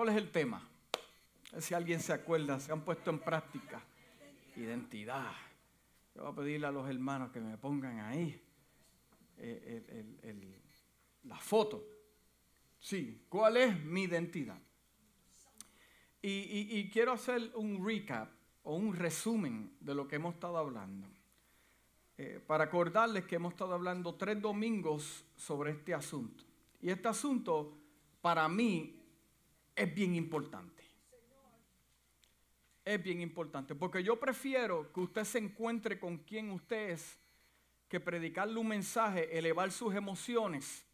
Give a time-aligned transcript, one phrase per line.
[0.00, 0.66] ¿Cuál es el tema?
[1.58, 3.82] Si alguien se acuerda, se han puesto en práctica.
[4.56, 5.30] Identidad.
[6.14, 8.42] Yo voy a pedirle a los hermanos que me pongan ahí
[9.36, 10.62] eh,
[11.24, 11.84] la foto.
[12.78, 14.58] Sí, ¿cuál es mi identidad?
[16.22, 18.30] Y, quiero hacer un recap
[18.62, 21.08] o un resumen de lo que hemos estado hablando.
[22.16, 26.42] Eh, para acordarles que hemos estado hablando tres domingos sobre este asunto.
[26.80, 27.76] Y este asunto
[28.22, 28.99] para mí
[29.80, 30.84] es bien importante.
[32.84, 37.18] Es bien importante, porque yo prefiero que usted se encuentre con quien usted es,
[37.88, 40.86] que predicarle un mensaje, elevar sus emociones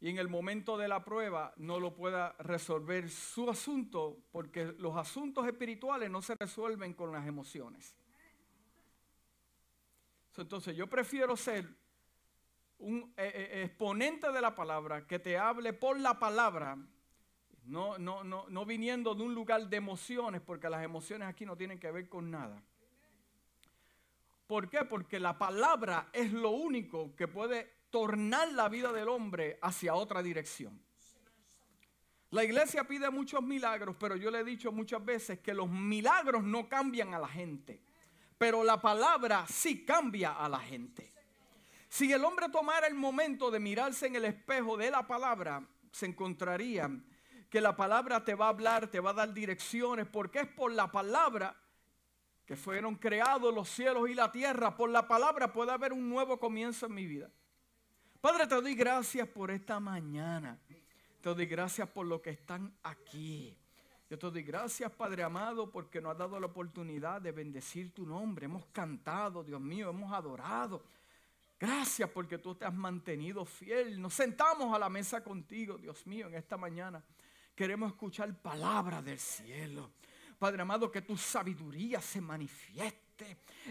[0.00, 4.96] y en el momento de la prueba no lo pueda resolver su asunto, porque los
[4.96, 7.94] asuntos espirituales no se resuelven con las emociones.
[10.36, 11.68] Entonces yo prefiero ser
[12.78, 16.78] un eh, eh, exponente de la palabra que te hable por la palabra,
[17.64, 21.56] no, no, no, no viniendo de un lugar de emociones, porque las emociones aquí no
[21.56, 22.62] tienen que ver con nada.
[24.46, 24.84] ¿Por qué?
[24.84, 30.22] Porque la palabra es lo único que puede tornar la vida del hombre hacia otra
[30.22, 30.80] dirección.
[32.30, 36.42] La iglesia pide muchos milagros, pero yo le he dicho muchas veces que los milagros
[36.42, 37.82] no cambian a la gente,
[38.38, 41.12] pero la palabra sí cambia a la gente.
[41.90, 46.06] Si el hombre tomara el momento de mirarse en el espejo de la palabra, se
[46.06, 46.90] encontraría
[47.52, 50.72] que la palabra te va a hablar, te va a dar direcciones, porque es por
[50.72, 51.54] la palabra
[52.46, 54.74] que fueron creados los cielos y la tierra.
[54.74, 57.30] Por la palabra puede haber un nuevo comienzo en mi vida.
[58.22, 60.58] Padre, te doy gracias por esta mañana.
[61.20, 63.54] Te doy gracias por lo que están aquí.
[64.08, 68.06] Yo te doy gracias, Padre amado, porque nos has dado la oportunidad de bendecir tu
[68.06, 68.46] nombre.
[68.46, 70.82] Hemos cantado, Dios mío, hemos adorado.
[71.60, 74.00] Gracias porque tú te has mantenido fiel.
[74.00, 77.04] Nos sentamos a la mesa contigo, Dios mío, en esta mañana.
[77.54, 79.90] Queremos escuchar palabras del cielo.
[80.38, 83.02] Padre amado, que tu sabiduría se manifieste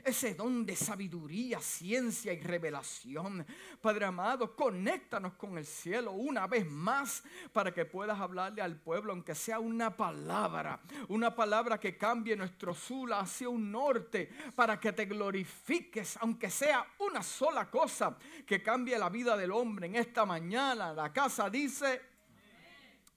[0.05, 3.45] ese don de sabiduría, ciencia y revelación.
[3.81, 9.11] Padre amado, conéctanos con el cielo una vez más para que puedas hablarle al pueblo,
[9.11, 10.79] aunque sea una palabra,
[11.09, 16.85] una palabra que cambie nuestro sur hacia un norte, para que te glorifiques, aunque sea
[16.99, 20.93] una sola cosa que cambie la vida del hombre en esta mañana.
[20.93, 22.10] La casa dice,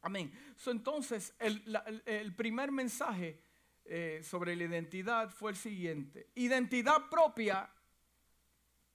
[0.04, 0.32] amén.
[0.66, 3.40] entonces, el primer mensaje
[3.86, 6.30] eh, sobre la identidad fue el siguiente.
[6.36, 7.70] Identidad propia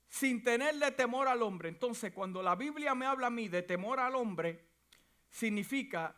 [0.08, 1.70] sin tenerle temor al hombre.
[1.70, 4.66] Entonces, cuando la Biblia me habla a mí de temor al hombre,
[5.30, 6.16] significa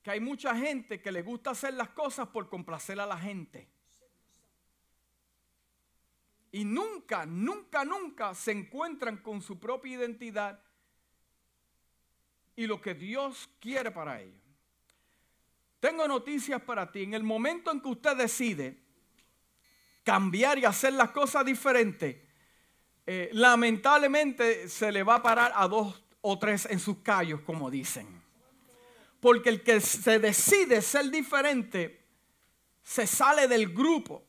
[0.00, 3.68] que hay mucha gente que le gusta hacer las cosas por complacer a la gente.
[6.52, 10.62] Y nunca, nunca, nunca se encuentran con su propia identidad
[12.56, 14.40] y lo que Dios quiere para ellos.
[15.80, 17.02] Tengo noticias para ti.
[17.02, 18.78] En el momento en que usted decide
[20.04, 22.16] cambiar y hacer las cosas diferentes,
[23.06, 27.70] eh, lamentablemente se le va a parar a dos o tres en sus callos, como
[27.70, 28.06] dicen.
[29.20, 32.00] Porque el que se decide ser diferente,
[32.82, 34.24] se sale del grupo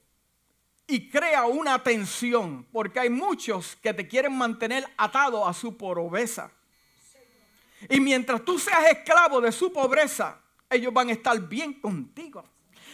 [0.88, 6.52] y crea una tensión, porque hay muchos que te quieren mantener atado a su pobreza.
[7.90, 12.44] Y mientras tú seas esclavo de su pobreza, ellos van a estar bien contigo.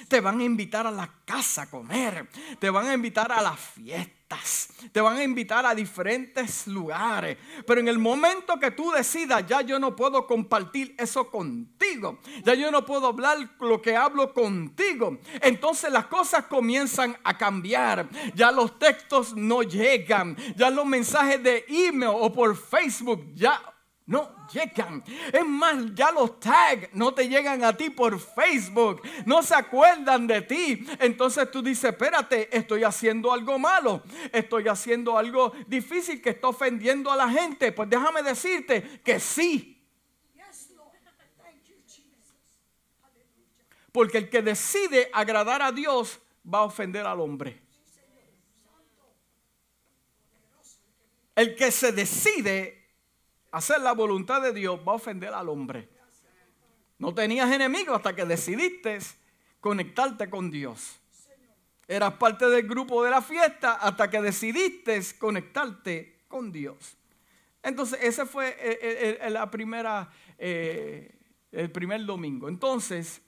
[0.08, 2.28] Te van a invitar a la casa a comer.
[2.60, 4.70] Te van a invitar a las fiestas.
[4.92, 7.38] Te van a invitar a diferentes lugares.
[7.66, 12.20] Pero en el momento que tú decidas, ya yo no puedo compartir eso contigo.
[12.44, 15.18] Ya yo no puedo hablar lo que hablo contigo.
[15.42, 18.08] Entonces las cosas comienzan a cambiar.
[18.34, 20.38] Ya los textos no llegan.
[20.56, 23.62] Ya los mensajes de email o por Facebook ya
[24.08, 25.04] no llegan.
[25.34, 29.02] Es más, ya los tags no te llegan a ti por Facebook.
[29.26, 30.88] No se acuerdan de ti.
[31.00, 34.02] Entonces tú dices, espérate, estoy haciendo algo malo.
[34.32, 37.74] Estoy haciendo algo difícil que está ofendiendo a la gente.
[37.74, 39.74] Pues déjame decirte que sí.
[43.92, 46.20] Porque el que decide agradar a Dios
[46.52, 47.62] va a ofender al hombre.
[51.36, 52.87] El que se decide
[53.52, 55.90] hacer la voluntad de Dios va a ofender al hombre.
[56.98, 59.00] No tenías enemigos hasta que decidiste
[59.60, 61.00] conectarte con Dios.
[61.88, 66.98] Eras parte del grupo de la fiesta hasta que decidiste conectarte con Dios.
[67.64, 71.16] Entonces, ese fue la primera, eh,
[71.52, 72.50] el primer domingo.
[72.50, 73.22] Entonces,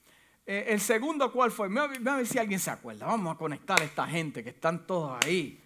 [0.45, 1.69] eh, el segundo, ¿cuál fue?
[1.69, 3.05] Me a ver si alguien se acuerda.
[3.05, 5.61] Vamos a conectar a esta gente que están todos ahí.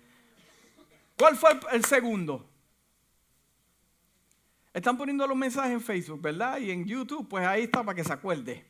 [1.17, 2.52] ¿Cuál fue el segundo?
[4.73, 6.57] Están poniendo los mensajes en Facebook, ¿verdad?
[6.57, 8.65] Y en YouTube, pues ahí está para que se acuerde.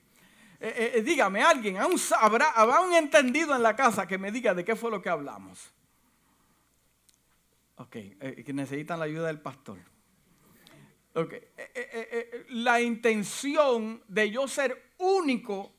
[0.60, 1.78] Eh, eh, dígame, alguien,
[2.20, 5.10] habrá, habrá un entendido en la casa que me diga de qué fue lo que
[5.10, 5.72] hablamos.
[7.76, 9.80] Ok, que necesitan la ayuda del pastor.
[11.16, 11.34] Ok,
[12.50, 15.74] la intención de yo ser único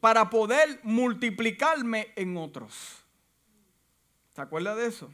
[0.00, 3.02] para poder multiplicarme en otros.
[4.34, 5.10] ¿Se acuerda de eso?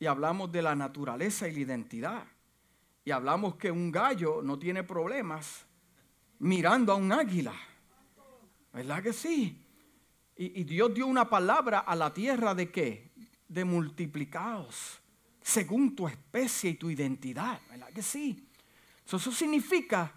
[0.00, 2.31] Y hablamos de la naturaleza y la identidad.
[3.04, 5.66] Y hablamos que un gallo no tiene problemas
[6.38, 7.54] mirando a un águila.
[8.72, 9.58] ¿Verdad que sí?
[10.36, 13.12] Y, Dios dio una palabra a la tierra de qué?
[13.46, 15.00] De multiplicados,
[15.40, 17.60] según tu especie y tu identidad.
[17.68, 18.48] ¿Verdad que sí?
[19.04, 20.12] eso significa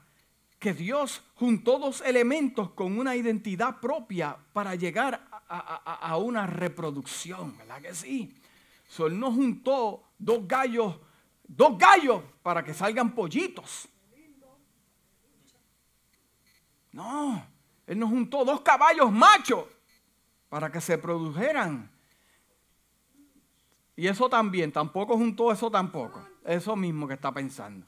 [0.58, 7.82] que Dios juntó dos elementos con una identidad propia para llegar a, una reproducción, ¿verdad
[7.82, 8.34] que sí?
[8.88, 10.96] So, él no juntó dos gallos,
[11.48, 13.88] dos gallos para que salgan pollitos.
[16.92, 17.46] No,
[17.86, 19.66] él nos juntó dos caballos machos
[20.50, 21.92] para que se produjeran.
[23.98, 26.26] Y eso también, tampoco juntó eso tampoco.
[26.44, 27.86] Eso mismo que está pensando.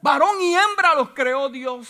[0.00, 1.88] Varón y hembra los creó Dios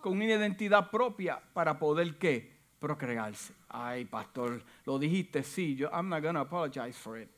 [0.00, 2.56] con una identidad propia para poder qué?
[2.78, 3.54] Procrearse.
[3.68, 7.30] Ay, pastor, lo dijiste, sí, yo, I'm not gonna apologize for it.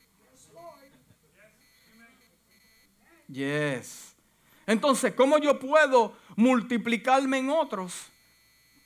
[3.31, 4.15] Yes.
[4.65, 8.09] Entonces, ¿cómo yo puedo multiplicarme en otros?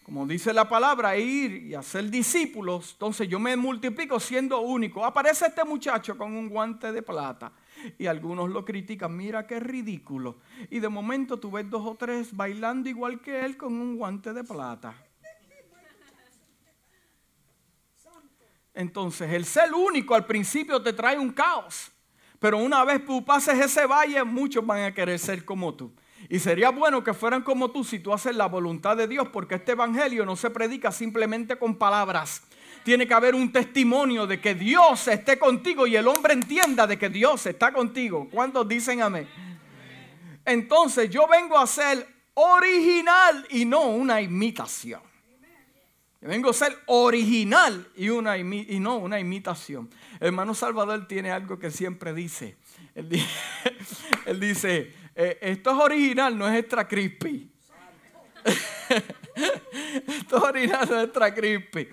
[0.03, 2.91] Como dice la palabra, ir y hacer discípulos.
[2.93, 5.05] Entonces yo me multiplico siendo único.
[5.05, 7.53] Aparece este muchacho con un guante de plata.
[7.97, 10.37] Y algunos lo critican, mira qué ridículo.
[10.69, 14.33] Y de momento tú ves dos o tres bailando igual que él con un guante
[14.33, 14.93] de plata.
[18.73, 21.91] Entonces el ser único al principio te trae un caos.
[22.43, 25.93] Pero una vez tú pases ese valle, muchos van a querer ser como tú.
[26.27, 29.55] Y sería bueno que fueran como tú si tú haces la voluntad de Dios, porque
[29.55, 32.43] este evangelio no se predica simplemente con palabras.
[32.83, 36.99] Tiene que haber un testimonio de que Dios esté contigo y el hombre entienda de
[36.99, 38.27] que Dios está contigo.
[38.29, 39.25] ¿Cuántos dicen amén?
[40.43, 45.12] Entonces yo vengo a ser original y no una imitación.
[46.25, 49.89] Vengo a ser original y, una, y no una imitación.
[50.21, 52.55] hermano Salvador tiene algo que siempre dice.
[52.95, 53.09] Él,
[54.39, 57.51] dice, eh, esto es original, no es extra crispy.
[60.07, 61.89] esto es original, no es extra crispy.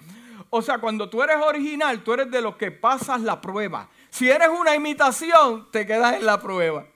[0.51, 3.89] O sea, cuando tú eres original, tú eres de los que pasas la prueba.
[4.11, 6.87] Si eres una imitación, te quedas en la prueba.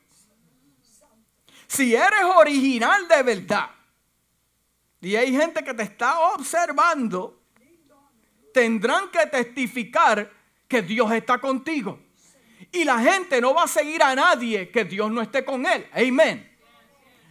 [1.66, 3.70] Si eres original de verdad,
[5.04, 7.38] y hay gente que te está observando,
[8.54, 10.30] tendrán que testificar
[10.66, 11.98] que Dios está contigo.
[12.72, 15.86] Y la gente no va a seguir a nadie que Dios no esté con él.
[15.92, 16.50] Amén.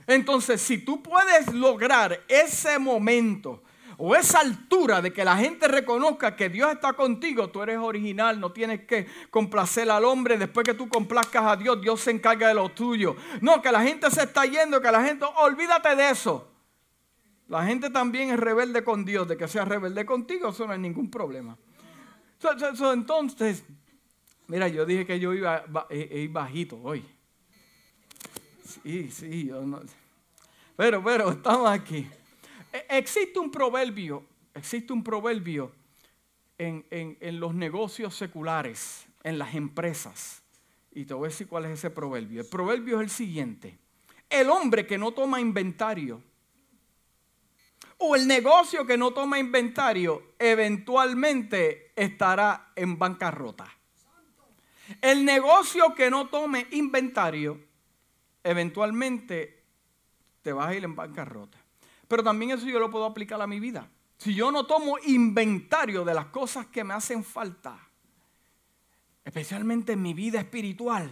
[0.05, 3.63] Entonces, si tú puedes lograr ese momento
[3.97, 8.39] o esa altura de que la gente reconozca que Dios está contigo, tú eres original,
[8.39, 10.37] no tienes que complacer al hombre.
[10.37, 13.15] Después que tú complazcas a Dios, Dios se encarga de lo tuyo.
[13.41, 16.52] No, que la gente se está yendo, que la gente, olvídate de eso.
[17.53, 20.79] La gente también es rebelde con Dios, de que sea rebelde contigo, eso no hay
[20.79, 21.55] ningún problema.
[22.91, 23.63] entonces,
[24.47, 27.05] mira, yo dije que yo iba, ir bajito hoy.
[28.65, 29.81] Sí, sí, yo no.
[30.75, 32.09] Pero, pero, estamos aquí.
[32.71, 35.71] E, existe un proverbio, existe un proverbio
[36.57, 40.41] en, en, los negocios seculares, en las empresas.
[40.91, 42.41] Y te voy a decir cuál es ese proverbio.
[42.41, 43.77] El proverbio es el siguiente.
[44.27, 46.32] El hombre que no toma inventario
[48.05, 53.65] o el negocio que no toma inventario eventualmente estará en bancarrota.
[55.01, 57.59] El negocio que no tome inventario
[58.43, 59.63] eventualmente
[60.41, 61.57] te vas a ir en bancarrota.
[62.07, 63.89] Pero también eso yo lo puedo aplicar a mi vida.
[64.17, 67.79] Si yo no tomo inventario de las cosas que me hacen falta,
[69.23, 71.09] especialmente en mi vida espiritual,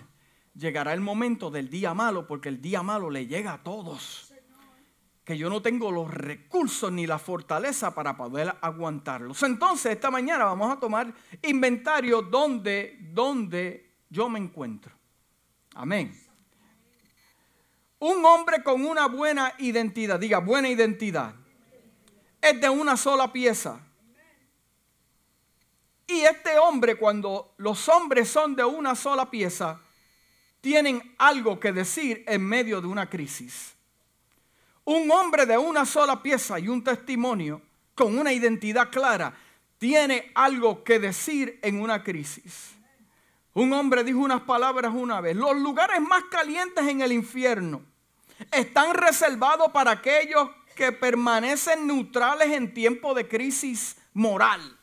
[0.53, 4.30] llegará el momento del día malo, porque el día malo le llega a todos.
[5.23, 9.43] Que yo no tengo los recursos ni la fortaleza para poder aguantarlos.
[9.43, 11.13] Entonces, esta mañana vamos a tomar
[11.43, 14.93] inventario donde, donde yo me encuentro.
[15.75, 16.19] Amén.
[17.99, 21.35] Un hombre con una buena identidad, diga buena identidad,
[22.41, 23.79] es de una sola pieza.
[26.07, 29.79] Y este hombre, cuando los hombres son de una sola pieza,
[30.61, 33.75] tienen algo que decir en medio de una crisis.
[34.85, 37.61] Un hombre de una sola pieza y un testimonio
[37.93, 39.33] con una identidad clara
[39.77, 42.75] tiene algo que decir en una crisis.
[43.53, 47.81] Un hombre dijo unas palabras una vez, los lugares más calientes en el infierno
[48.51, 54.77] están reservados para aquellos que permanecen neutrales en tiempo de crisis moral.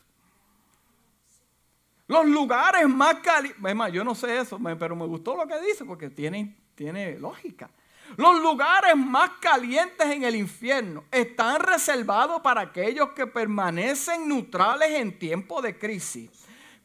[2.06, 6.08] Los lugares más calientes, yo no sé eso, pero me gustó lo que dice porque
[6.08, 7.70] tiene, tiene lógica.
[8.16, 15.18] Los lugares más calientes en el infierno están reservados para aquellos que permanecen neutrales en
[15.18, 16.30] tiempo de crisis.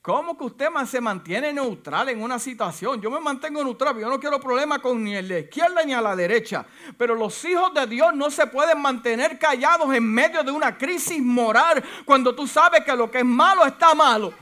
[0.03, 2.99] ¿Cómo que usted se mantiene neutral en una situación?
[2.99, 6.01] Yo me mantengo neutral, yo no quiero problemas con ni a la izquierda ni a
[6.01, 6.65] la derecha.
[6.97, 11.21] Pero los hijos de Dios no se pueden mantener callados en medio de una crisis
[11.21, 14.33] moral cuando tú sabes que lo que es malo está malo.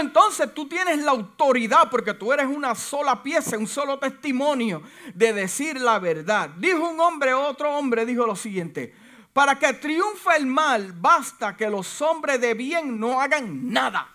[0.00, 4.82] Entonces tú tienes la autoridad porque tú eres una sola pieza, un solo testimonio
[5.14, 6.50] de decir la verdad.
[6.56, 8.94] Dijo un hombre, otro hombre dijo lo siguiente,
[9.32, 14.08] para que triunfe el mal basta que los hombres de bien no hagan nada.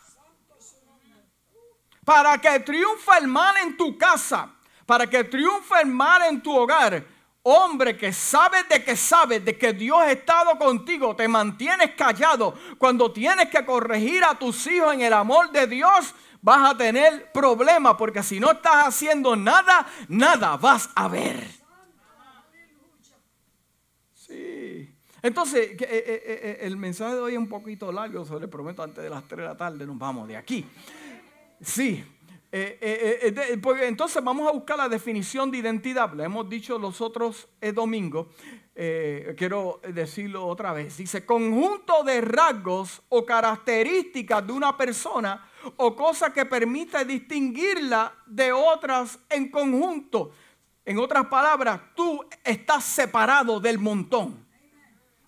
[2.05, 4.53] Para que triunfe el mal en tu casa,
[4.86, 7.16] para que triunfe el mal en tu hogar,
[7.48, 12.54] hombre que sabes de que sabes de que Dios ha estado contigo, te mantienes callado.
[12.77, 17.32] Cuando tienes que corregir a tus hijos en el amor de Dios, vas a tener
[17.32, 21.48] problemas porque si no estás haciendo nada, nada vas a ver.
[24.13, 24.94] Sí.
[25.22, 28.84] Entonces, eh, eh, eh, el mensaje de hoy es un poquito largo, se le prometo
[28.84, 30.66] antes de las 3 de la tarde nos vamos de aquí.
[31.62, 32.04] Sí,
[32.60, 36.12] eh, eh, eh, entonces vamos a buscar la definición de identidad.
[36.14, 38.28] Lo hemos dicho los otros domingos.
[38.74, 40.98] quiero decirlo otra vez.
[40.98, 48.52] Dice, conjunto de rasgos o características de una persona o cosa que permite distinguirla de
[48.52, 50.32] otras en conjunto.
[50.86, 54.46] En otras palabras, tú estás separado del montón.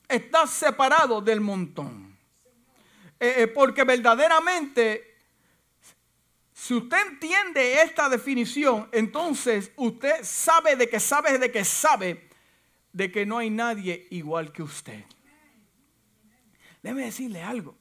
[0.08, 2.18] Estás separado del montón.
[3.54, 5.09] porque verdaderamente
[6.60, 12.30] si usted entiende esta definición, entonces usted sabe de que sabe de que sabe
[12.92, 15.06] de que no hay nadie igual que usted.
[16.84, 17.78] Déjeme decirle algo.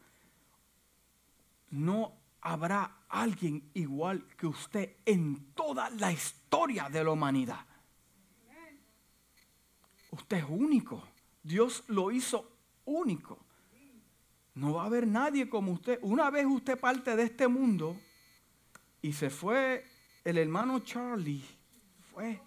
[1.70, 7.66] No habrá alguien igual que usted en toda la historia de la humanidad.
[10.12, 11.02] Usted es único.
[11.42, 12.49] Dios lo hizo
[12.85, 13.44] único.
[14.54, 15.99] No va a haber nadie como usted.
[16.00, 17.97] Una vez usted parte de este mundo,
[19.02, 19.85] y se fue
[20.25, 21.45] el hermano Charlie.
[22.12, 22.40] Fue.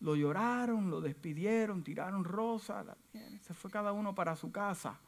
[0.00, 2.86] Lo lloraron, lo despidieron, tiraron rosas.
[3.42, 4.98] Se fue cada uno para su casa.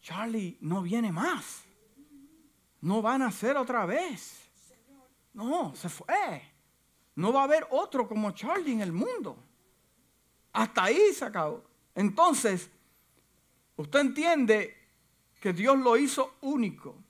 [0.00, 1.64] Charlie no viene más.
[2.80, 4.40] No van a nacer otra vez.
[5.34, 6.42] No, se fue.
[7.16, 9.36] No va a haber otro como Charlie en el mundo.
[10.52, 11.64] Hasta ahí se acabó.
[11.94, 12.70] Entonces,
[13.76, 14.76] usted entiende
[15.40, 17.03] que Dios lo hizo único.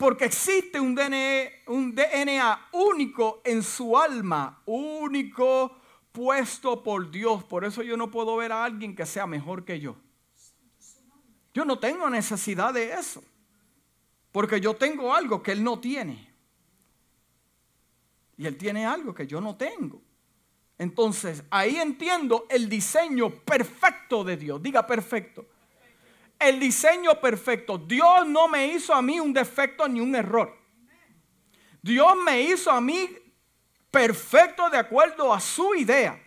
[0.00, 5.76] Porque existe un DNA, un DNA único en su alma, único
[6.10, 7.44] puesto por Dios.
[7.44, 9.96] Por eso yo no puedo ver a alguien que sea mejor que yo.
[11.52, 13.22] Yo no tengo necesidad de eso.
[14.32, 16.32] Porque yo tengo algo que Él no tiene.
[18.38, 20.00] Y Él tiene algo que yo no tengo.
[20.78, 24.62] Entonces, ahí entiendo el diseño perfecto de Dios.
[24.62, 25.46] Diga perfecto
[26.40, 27.78] el diseño perfecto.
[27.78, 30.56] Dios no me hizo a mí un defecto ni un error.
[31.82, 33.08] Dios me hizo a mí
[33.90, 36.20] perfecto de acuerdo a su idea.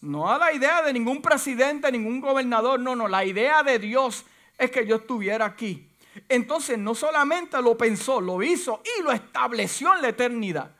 [0.00, 2.80] No a la idea de ningún presidente, ningún gobernador.
[2.80, 3.08] No, no.
[3.08, 4.24] La idea de Dios
[4.58, 5.88] es que yo estuviera aquí.
[6.28, 10.76] Entonces no solamente lo pensó, lo hizo y lo estableció en la eternidad.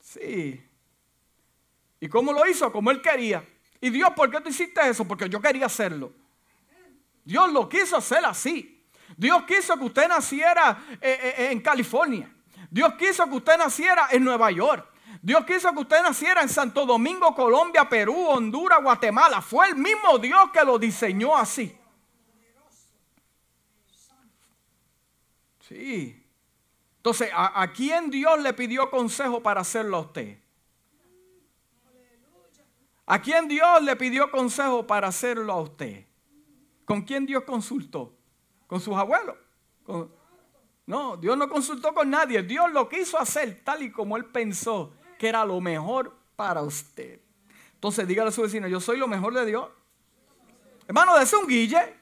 [0.00, 0.64] Sí.
[2.00, 2.72] ¿Y cómo lo hizo?
[2.72, 3.46] Como él quería.
[3.80, 5.04] Y Dios, ¿por qué tú hiciste eso?
[5.06, 6.12] Porque yo quería hacerlo.
[7.24, 8.86] Dios lo quiso hacer así.
[9.16, 12.34] Dios quiso que usted naciera eh, eh, eh, en California.
[12.70, 14.86] Dios quiso que usted naciera en Nueva York.
[15.22, 19.40] Dios quiso que usted naciera en Santo Domingo, Colombia, Perú, Honduras, Guatemala.
[19.40, 21.76] Fue el mismo Dios que lo diseñó así.
[25.68, 26.26] Sí.
[26.96, 30.38] Entonces, ¿a, ¿a, quién Dios le pidió consejo para hacerlo a usted?
[33.10, 36.04] ¿A quién Dios le pidió consejo para hacerlo a usted?
[36.84, 38.14] ¿Con quién Dios consultó?
[38.66, 39.34] ¿Con sus abuelos?
[40.84, 42.42] No, Dios no consultó con nadie.
[42.42, 47.18] Dios lo quiso hacer tal y como Él pensó que era lo mejor para usted.
[47.72, 49.70] Entonces dígale a su vecino, yo soy lo mejor de Dios.
[50.86, 51.96] Hermano, ese un guille.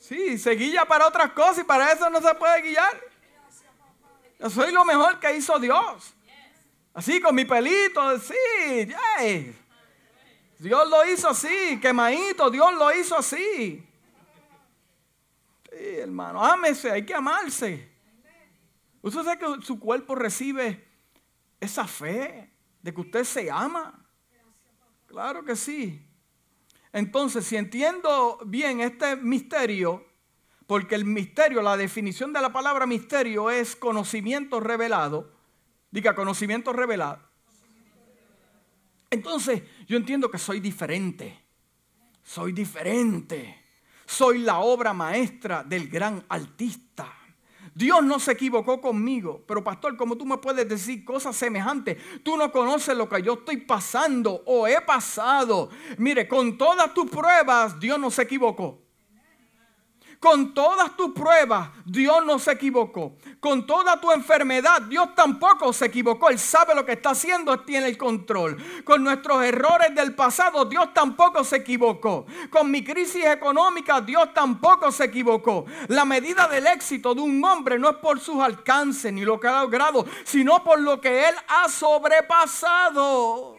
[0.00, 3.00] Sí, se guilla para otras cosas y para eso no se puede guiar.
[4.40, 6.15] Yo soy lo mejor que hizo Dios.
[6.96, 8.88] Así con mi pelito, sí,
[10.58, 13.86] Dios lo hizo así, quemadito, Dios lo hizo así.
[15.70, 17.86] Sí, hermano, ámese, hay que amarse.
[19.02, 20.88] Usted sabe que su cuerpo recibe
[21.60, 22.50] esa fe
[22.80, 24.02] de que usted se ama.
[25.04, 26.02] Claro que sí.
[26.94, 30.02] Entonces, si entiendo bien este misterio,
[30.66, 35.35] porque el misterio, la definición de la palabra misterio es conocimiento revelado,
[35.96, 37.18] diga conocimiento revelado.
[39.08, 41.42] Entonces, yo entiendo que soy diferente,
[42.22, 43.64] soy diferente,
[44.04, 47.10] soy la obra maestra del gran artista.
[47.74, 51.96] Dios no se equivocó conmigo, pero pastor, como tú me puedes decir cosas semejantes?
[52.22, 55.70] Tú no conoces lo que yo estoy pasando o he pasado.
[55.96, 58.85] Mire, con todas tus pruebas, Dios no se equivocó.
[60.20, 63.16] Con todas tus pruebas, Dios no se equivocó.
[63.40, 66.30] Con toda tu enfermedad, Dios tampoco se equivocó.
[66.30, 68.56] Él sabe lo que está haciendo, tiene el control.
[68.84, 72.26] Con nuestros errores del pasado, Dios tampoco se equivocó.
[72.50, 75.66] Con mi crisis económica, Dios tampoco se equivocó.
[75.88, 79.48] La medida del éxito de un hombre no es por sus alcances ni lo que
[79.48, 83.55] ha logrado, sino por lo que Él ha sobrepasado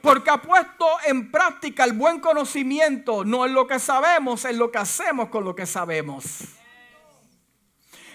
[0.00, 4.70] porque ha puesto en práctica el buen conocimiento, no en lo que sabemos, en lo
[4.70, 6.40] que hacemos con lo que sabemos.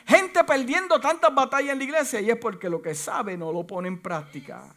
[0.06, 3.68] Gente perdiendo tantas batallas en la iglesia y es porque lo que sabe no lo
[3.68, 4.74] pone en práctica.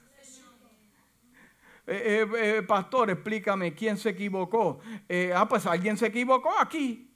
[1.86, 4.80] Eh, eh, eh, pastor, explícame quién se equivocó.
[5.34, 7.12] ah, pues alguien se equivocó aquí.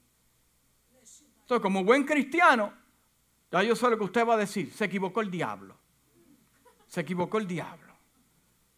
[1.43, 2.73] Entonces, como buen cristiano,
[3.53, 4.73] ya yo sé lo que usted va a decir.
[4.73, 5.77] Se equivocó el diablo.
[6.89, 7.84] Se equivocó el diablo.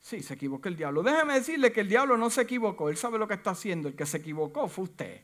[0.07, 1.03] Sí, se equivocó el diablo.
[1.03, 2.89] Déjeme decirle que el diablo no se equivocó.
[2.89, 3.89] Él sabe lo que está haciendo.
[3.89, 5.23] El que se equivocó fue usted.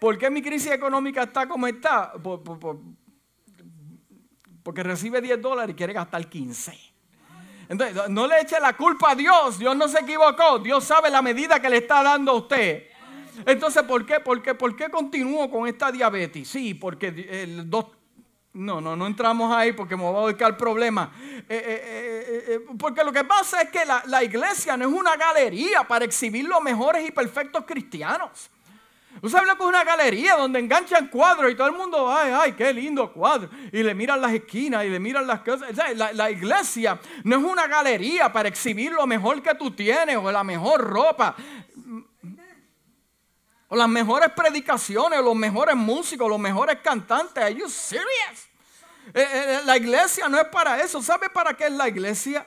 [0.00, 2.12] ¿Por qué mi crisis económica está como está?
[4.64, 6.76] porque recibe 10 dólares y quiere gastar 15.
[7.68, 9.60] Entonces, no le eche la culpa a Dios.
[9.60, 10.58] Dios no se equivocó.
[10.58, 12.88] Dios sabe la medida que le está dando a usted.
[13.46, 16.48] Entonces, ¿por qué, por qué, por qué continúo con esta diabetes?
[16.48, 18.01] Sí, porque el doctor
[18.54, 21.10] no, no, no entramos ahí porque me va a buscar problema.
[21.18, 25.16] Eh, eh, eh, porque lo que pasa es que la, la, iglesia no es una
[25.16, 28.50] galería para exhibir los mejores y perfectos cristianos.
[29.20, 32.72] ¿Usted que es una galería donde enganchan cuadros y todo el mundo, ay, ay, qué
[32.72, 33.50] lindo cuadro?
[33.70, 35.68] Y le miran las esquinas y le miran las cosas.
[35.94, 40.32] La, la iglesia no es una galería para exhibir lo mejor que tú tienes o
[40.32, 41.36] la mejor ropa
[43.72, 47.42] o las mejores predicaciones, o los mejores músicos, los mejores cantantes.
[47.42, 48.50] Are you serious?
[49.14, 51.00] Eh, eh, eh, la iglesia no es para eso.
[51.00, 52.46] ¿Sabe para qué es la iglesia?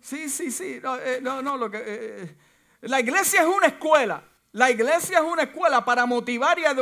[0.00, 0.80] Sí, sí, sí.
[1.22, 2.34] No, no, lo que,
[2.80, 4.20] la iglesia es una escuela.
[4.50, 6.74] La iglesia es una escuela para motivar y a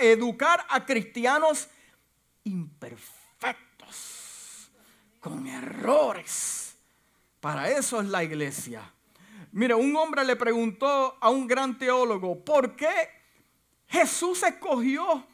[0.00, 1.68] educar a cristianos
[2.44, 3.10] imperfectos,
[5.20, 6.74] con errores.
[7.38, 8.90] Para eso es la iglesia.
[9.52, 13.10] Mire, un hombre le preguntó a un gran teólogo, ¿por qué
[13.88, 15.26] Jesús escogió?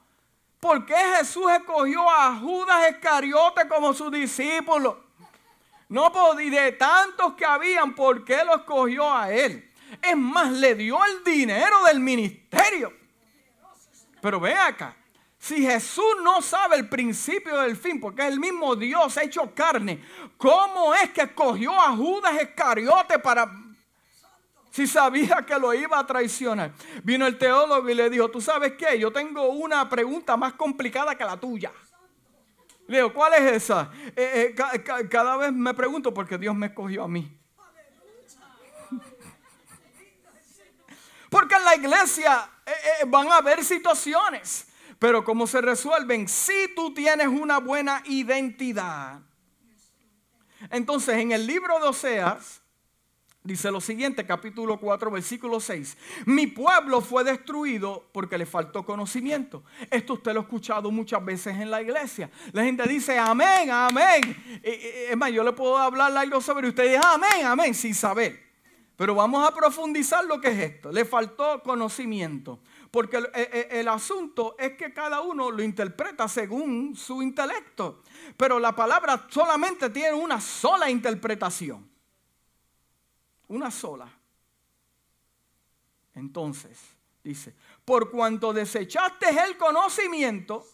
[0.59, 5.05] ¿Por qué Jesús escogió a Judas Iscariote como su discípulo?
[5.89, 9.71] No, pues, de tantos que habían, ¿por qué lo escogió a él?
[10.03, 12.93] Es más, le dio el dinero del ministerio.
[14.21, 14.97] Pero ve acá,
[15.39, 20.03] si Jesús no sabe el principio del fin, porque es el mismo Dios hecho carne,
[20.37, 23.66] ¿cómo es que escogió a Judas Iscariote para
[24.77, 26.71] si sabía que lo iba a traicionar.
[27.03, 28.99] Vino el teólogo y le dijo, ¿tú sabes qué?
[28.99, 31.73] Yo tengo una pregunta más complicada que la tuya.
[32.87, 33.91] Le digo, ¿cuál es esa?
[34.15, 37.41] Eh, eh, cada vez me pregunto porque Dios me escogió a mí.
[41.31, 46.29] Porque en la iglesia eh, van a haber situaciones, pero ¿cómo se resuelven?
[46.29, 49.21] Si tú tienes una buena identidad.
[50.71, 52.61] Entonces, en el libro de Oseas,
[53.47, 55.97] Dice lo siguiente, capítulo 4, versículo 6.
[56.25, 59.63] Mi pueblo fue destruido porque le faltó conocimiento.
[59.89, 62.29] Esto usted lo ha escuchado muchas veces en la iglesia.
[62.51, 64.61] La gente dice amén, amén.
[64.65, 66.91] Es más, yo le puedo hablar algo sobre usted.
[66.91, 68.47] Dice amén, amén, sin saber.
[68.97, 70.91] Pero vamos a profundizar lo que es esto.
[70.91, 72.59] Le faltó conocimiento.
[72.91, 73.23] Porque
[73.71, 78.03] el asunto es que cada uno lo interpreta según su intelecto.
[78.37, 81.95] Pero la palabra solamente tiene una sola interpretación.
[83.49, 84.11] Una sola.
[86.15, 86.81] Entonces,
[87.23, 87.55] dice,
[87.85, 90.67] por cuanto desechaste el conocimiento,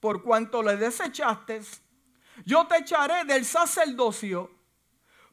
[0.00, 1.62] por cuanto le desechaste,
[2.44, 4.50] yo te echaré del sacerdocio,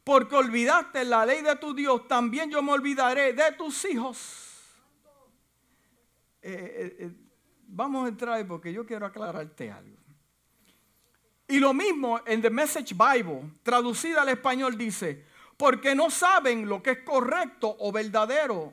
[0.04, 4.46] porque olvidaste la ley de tu Dios, también yo me olvidaré de tus hijos.
[6.42, 7.10] Eh, eh, eh,
[7.66, 9.96] vamos a entrar ahí porque yo quiero aclararte algo.
[11.48, 15.26] Y lo mismo en The Message Bible, traducida al español, dice,
[15.60, 18.72] porque no saben lo que es correcto o verdadero.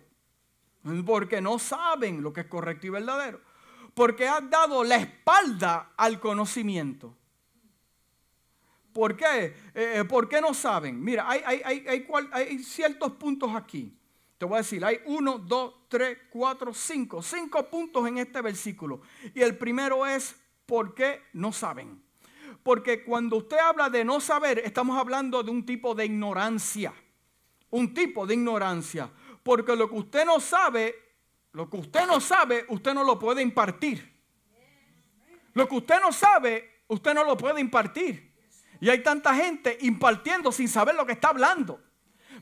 [1.05, 3.41] Porque no saben lo que es correcto y verdadero.
[3.93, 7.13] Porque has dado la espalda al conocimiento.
[8.93, 9.53] ¿Por qué?
[9.75, 11.03] Eh, ¿Por qué no saben?
[11.03, 13.93] Mira, hay, ciertos puntos aquí.
[14.37, 17.21] Te voy a decir, hay uno, dos, tres, cuatro, cinco.
[17.21, 19.01] Cinco puntos en este versículo.
[19.35, 22.01] Y el primero es, ¿por qué no saben?
[22.67, 26.93] Porque cuando usted habla de no saber, estamos hablando de un tipo de ignorancia.
[27.69, 29.09] Un tipo de ignorancia.
[29.41, 30.93] Porque lo que usted no sabe,
[31.53, 34.13] lo que usted no sabe, usted no lo puede impartir.
[35.53, 38.35] Lo que usted no sabe, usted no lo puede impartir.
[38.81, 41.79] Y hay tanta gente impartiendo sin saber lo que está hablando.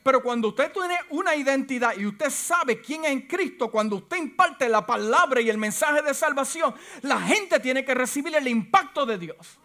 [0.02, 4.16] Pero cuando usted tiene una identidad y usted sabe quién es en Cristo, cuando usted
[4.16, 9.06] imparte la palabra y el mensaje de salvación, la gente tiene que recibir el impacto
[9.06, 9.60] de Dios.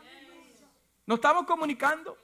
[1.11, 2.17] ¿No estamos comunicando?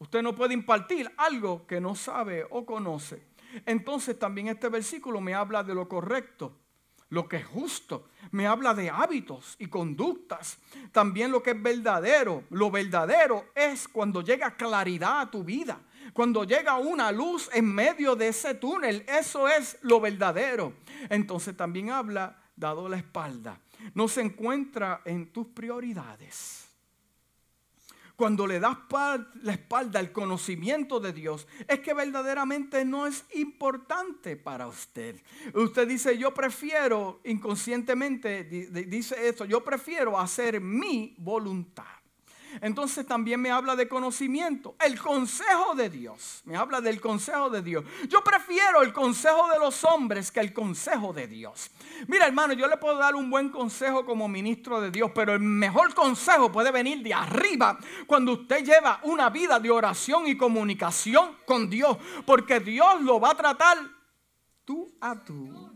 [0.00, 3.22] Usted no puede impartir algo que no sabe o conoce.
[3.64, 6.58] Entonces también este versículo me habla de lo correcto
[7.10, 8.08] lo que es justo.
[8.32, 10.58] Me habla de hábitos y conductas.
[10.90, 12.42] También lo que es verdadero.
[12.50, 15.80] Lo verdadero es cuando llega claridad a tu vida.
[16.12, 19.04] Cuando llega una luz en medio de ese túnel.
[19.06, 20.72] Eso es lo verdadero.
[21.08, 23.60] Entonces también habla dado la espalda.
[23.94, 26.71] No se encuentra en tus prioridades
[28.16, 28.76] cuando le das
[29.42, 35.20] la espalda al conocimiento de Dios, es que verdaderamente no es importante para usted.
[35.54, 42.01] Usted dice, yo prefiero, inconscientemente dice esto, yo prefiero hacer mi voluntad.
[42.60, 44.76] Entonces también me habla de conocimiento.
[44.84, 46.42] El consejo de Dios.
[46.44, 47.84] Me habla del consejo de Dios.
[48.08, 51.70] Yo prefiero el consejo de los hombres que el consejo de Dios.
[52.06, 55.40] Mira hermano, yo le puedo dar un buen consejo como ministro de Dios, pero el
[55.40, 61.36] mejor consejo puede venir de arriba cuando usted lleva una vida de oración y comunicación
[61.46, 61.96] con Dios.
[62.26, 63.78] Porque Dios lo va a tratar
[64.64, 65.70] tú a tú.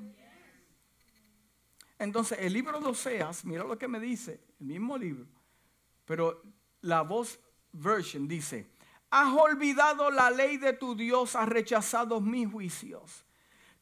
[1.98, 5.26] Entonces el libro de Oseas, mira lo que me dice, el mismo libro.
[6.04, 6.42] Pero
[6.86, 7.38] la voz
[7.72, 8.70] version dice,
[9.10, 13.24] has olvidado la ley de tu Dios, has rechazado mis juicios.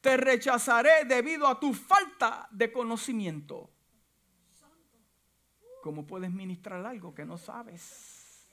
[0.01, 3.69] Te rechazaré debido a tu falta de conocimiento.
[5.81, 8.47] ¿Cómo puedes ministrar algo que no sabes?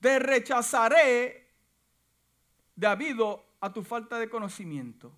[0.00, 1.48] Te rechazaré
[2.74, 5.12] debido a tu falta de conocimiento.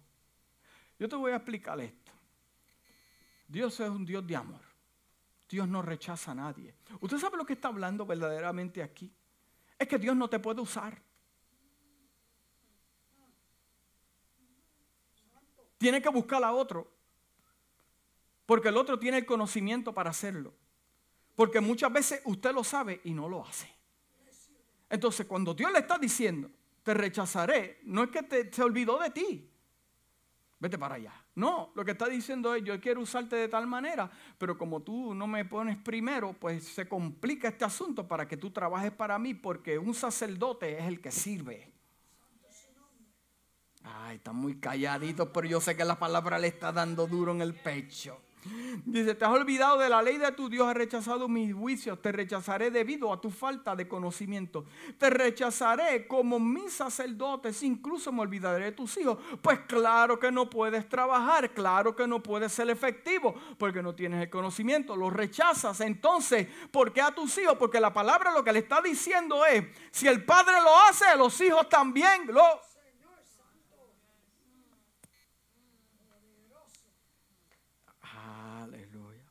[0.99, 2.13] Yo te voy a explicar esto.
[3.49, 4.70] Dios es un Dios de amor.
[5.51, 6.73] Dios no rechaza a nadie.
[7.01, 9.13] ¿Usted sabe lo que está hablando verdaderamente aquí?
[9.77, 11.03] Es que Dios no te puede usar.
[15.77, 16.89] Tiene que buscar a otro.
[18.47, 20.55] Porque el otro tiene el conocimiento para hacerlo.
[21.35, 23.69] Porque muchas veces usted lo sabe y no lo hace.
[24.89, 26.49] Entonces, cuando Dios le está diciendo,
[26.85, 29.51] te rechazaré, no es que te, se olvidó de ti.
[30.61, 31.25] Vete para allá.
[31.41, 35.15] No, lo que está diciendo es, yo quiero usarte de tal manera, pero como tú
[35.15, 39.33] no me pones primero, pues se complica este asunto para que tú trabajes para mí,
[39.33, 41.73] porque un sacerdote es el que sirve.
[43.83, 47.41] Ay, está muy calladito, pero yo sé que la palabra le está dando duro en
[47.41, 48.21] el pecho.
[48.85, 52.11] Dice, te has olvidado de la ley de tu Dios, has rechazado mis juicios, te
[52.11, 54.65] rechazaré debido a tu falta de conocimiento.
[54.99, 59.19] Te rechazaré como mis sacerdotes, incluso me olvidaré de tus hijos.
[59.43, 64.23] Pues claro que no puedes trabajar, claro que no puedes ser efectivo, porque no tienes
[64.23, 65.81] el conocimiento, lo rechazas.
[65.81, 67.57] Entonces, ¿por qué a tus hijos?
[67.59, 71.39] Porque la palabra lo que le está diciendo es, si el padre lo hace, los
[71.41, 72.70] hijos también lo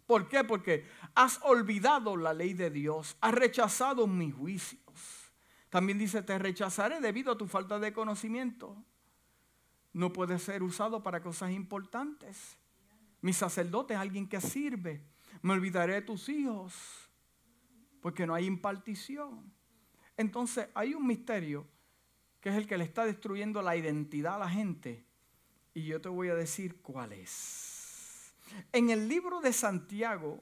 [0.09, 0.43] ¿Por qué?
[0.43, 4.81] Porque has olvidado la ley de Dios, has rechazado mis juicios.
[5.69, 8.75] También dice, te rechazaré debido a tu falta de conocimiento.
[9.93, 12.57] No puede ser usado para cosas importantes.
[13.21, 15.05] Mi sacerdote es alguien que sirve.
[15.43, 16.73] Me olvidaré de tus hijos
[18.01, 19.53] porque no hay impartición.
[20.17, 21.67] Entonces hay un misterio
[22.41, 25.05] que es el que le está destruyendo la identidad a la gente.
[25.75, 27.68] Y yo te voy a decir cuál es.
[28.71, 30.41] En el libro de Santiago,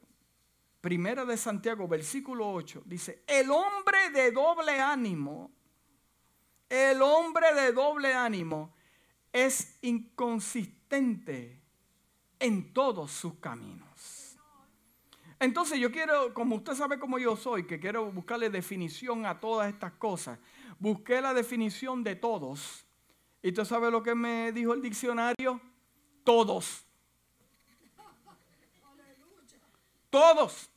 [0.82, 5.52] primera de Santiago, versículo 8, dice, el hombre de doble ánimo,
[6.70, 8.74] el hombre de doble ánimo
[9.32, 11.62] es inconsistente
[12.40, 14.38] en todos sus caminos.
[15.40, 19.72] Entonces yo quiero, como usted sabe cómo yo soy, que quiero buscarle definición a todas
[19.72, 20.40] estas cosas,
[20.80, 22.86] busqué la definición de todos.
[23.44, 25.62] ¿Y usted sabe lo que me dijo el diccionario?
[26.24, 26.87] Todos.
[30.10, 30.70] Todos.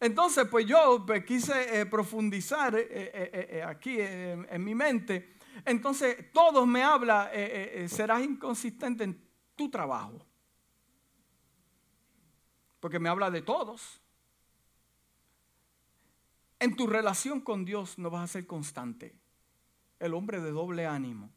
[0.00, 5.36] Entonces, pues yo pues, quise eh, profundizar eh, eh, aquí en, mi mente.
[5.64, 7.30] Entonces, todos me habla,
[7.86, 9.24] serás inconsistente en
[9.54, 10.26] tu trabajo.
[12.80, 14.00] Porque me habla de todos.
[16.58, 19.14] En tu relación con Dios no vas a ser constante.
[19.98, 21.30] El hombre de doble ánimo.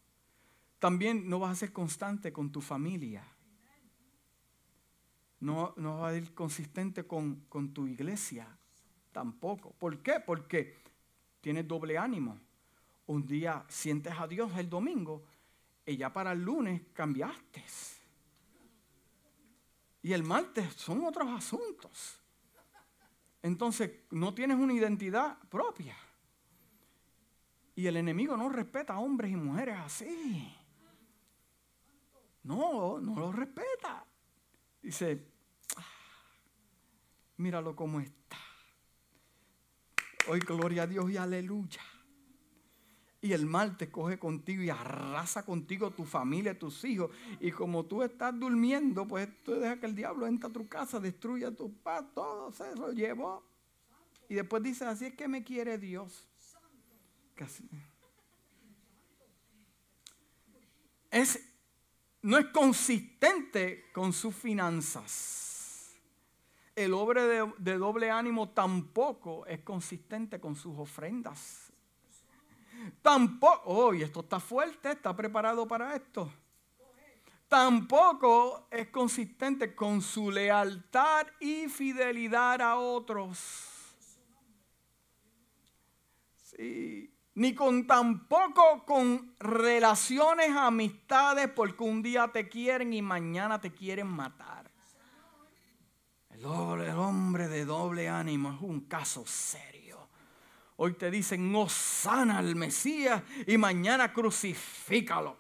[0.80, 3.24] También no vas a ser constante con tu familia.
[5.40, 8.48] No, no vas a ser consistente con, con tu iglesia.
[9.12, 9.72] Tampoco.
[9.72, 10.20] ¿Por qué?
[10.20, 10.78] Porque
[11.42, 12.40] tienes doble ánimo.
[13.08, 15.24] Un día sientes a Dios el domingo
[15.86, 17.64] y ya para el lunes cambiaste.
[20.02, 22.20] Y el martes son otros asuntos.
[23.42, 25.96] Entonces no tienes una identidad propia.
[27.76, 30.54] Y el enemigo no respeta a hombres y mujeres así.
[32.44, 34.06] No, no lo respeta.
[34.82, 35.26] Dice,
[35.76, 35.86] ah,
[37.38, 38.38] míralo cómo está.
[40.28, 41.82] Hoy gloria a Dios y aleluya.
[43.20, 47.12] Y el mal te coge contigo y arrasa contigo tu familia, tus hijos.
[47.40, 51.00] Y como tú estás durmiendo, pues tú dejas que el diablo entre a tu casa,
[51.00, 53.44] destruya tu paz, todo se lo llevó.
[54.30, 56.28] Y después dice, así es que me quiere Dios.
[61.10, 61.40] Es
[62.28, 65.98] no es consistente con sus finanzas.
[66.76, 71.72] El hombre de, doble ánimo tampoco es consistente con sus ofrendas.
[73.02, 76.30] Tampoco, oh, esto está fuerte, está preparado para esto.
[77.48, 83.40] Tampoco es consistente con su lealtad y fidelidad a otros.
[86.44, 93.72] Sí ni con tampoco con relaciones, amistades, porque un día te quieren y mañana te
[93.72, 94.72] quieren matar.
[96.32, 100.10] El, hombre de doble ánimo es un caso serio.
[100.78, 105.38] Hoy te dicen, no sana al Mesías y mañana crucifícalo.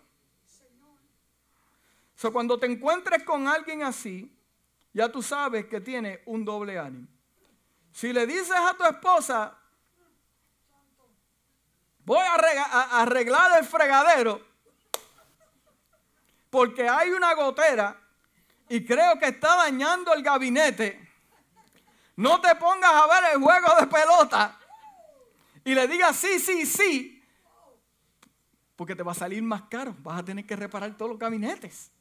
[2.14, 4.32] So, cuando te encuentres con alguien así,
[4.94, 7.08] ya tú sabes que tiene un doble ánimo.
[7.92, 9.58] Si le dices a tu esposa,
[12.08, 14.42] voy a arreglar el fregadero
[16.50, 18.00] porque hay una gotera
[18.70, 21.06] y creo que está dañando el gabinete.
[22.16, 24.58] No te pongas a ver el juego de pelota
[25.66, 27.22] y le digas sí, sí, sí,
[28.78, 29.94] porque te va a salir más caro.
[30.00, 31.92] Vas a tener que reparar todos los gabinetes.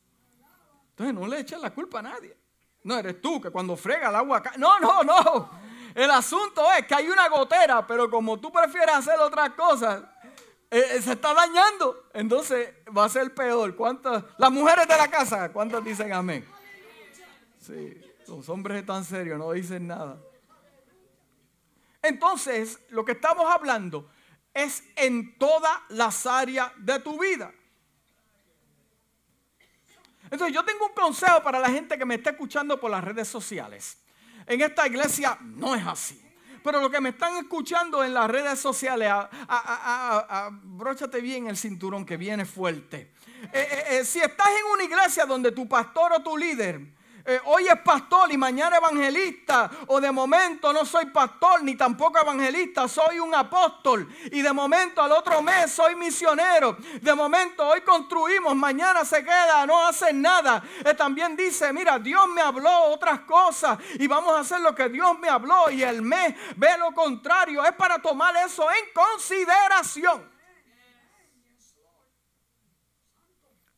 [0.91, 2.37] Entonces no le eches la culpa a nadie.
[2.85, 4.53] No eres tú que cuando frega el agua acá.
[4.57, 5.51] No, no, no.
[5.97, 10.03] El asunto es que hay una gotera, pero como tú prefieres hacer otras cosas,
[10.71, 12.11] eh, eh, se está dañando.
[12.13, 13.75] Entonces va a ser peor.
[13.75, 14.23] ¿Cuántas?
[14.37, 16.47] Las mujeres de la casa, ¿cuántas dicen amén?
[17.59, 20.19] Sí, los hombres están serios, no dicen nada.
[22.03, 24.11] Entonces, lo que estamos hablando
[24.53, 27.51] es en todas las áreas de tu vida.
[30.25, 33.29] Entonces, yo tengo un consejo para la gente que me está escuchando por las redes
[33.29, 33.97] sociales.
[34.47, 36.23] En esta iglesia no es así.
[36.63, 39.09] Pero los que me están escuchando en las redes sociales,
[39.49, 43.13] abróchate bien el cinturón que viene fuerte.
[43.53, 46.81] Eh, eh, eh, si estás en una iglesia donde tu pastor o tu líder
[47.27, 52.21] eh, hoy es pastor y mañana evangelista, o de momento no soy pastor ni tampoco
[52.21, 57.81] evangelista, soy un apóstol, y de momento al otro mes soy misionero, de momento hoy
[57.81, 60.63] construimos, mañana se queda, no hacen nada.
[60.85, 64.89] Eh, también dice, mira, Dios me habló otras cosas y vamos a hacer lo que
[64.89, 70.36] Dios me habló y el mes ve lo contrario, es para tomar eso en consideración.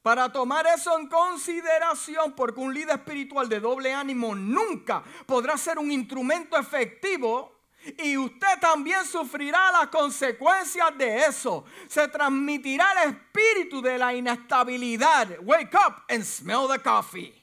[0.08, 5.78] Para tomar eso en consideración, porque un líder espiritual de doble ánimo nunca podrá ser
[5.78, 7.60] un instrumento efectivo
[7.98, 11.66] y usted también sufrirá las consecuencias de eso.
[11.86, 15.40] Se transmitirá el espíritu de la inestabilidad.
[15.42, 17.34] Wake up and smell the coffee.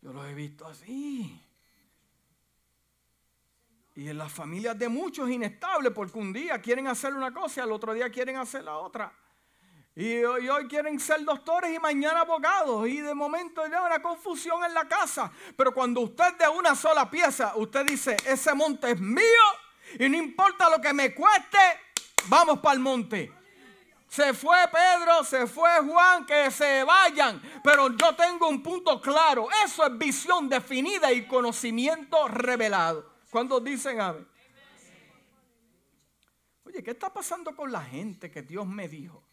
[0.00, 1.38] Yo lo he visto así.
[3.98, 7.58] Y en las familias de muchos es inestable porque un día quieren hacer una cosa
[7.58, 9.12] y al otro día quieren hacer la otra.
[9.96, 12.86] Y hoy, quieren ser doctores y mañana abogados.
[12.86, 15.32] Y de momento hay una confusión en la casa.
[15.56, 19.24] Pero cuando usted de una sola pieza, usted dice, ese monte es mío
[19.98, 21.58] y no importa lo que me cueste,
[22.28, 23.32] vamos para el monte.
[24.06, 27.42] Se fue Pedro, se fue Juan, que se vayan.
[27.64, 29.48] Pero yo tengo un punto claro.
[29.64, 33.17] Eso es visión definida y conocimiento revelado.
[33.30, 34.26] ¿Cuántos dicen amén?
[36.64, 39.24] Oye, ¿qué está pasando con la gente que Dios me dijo?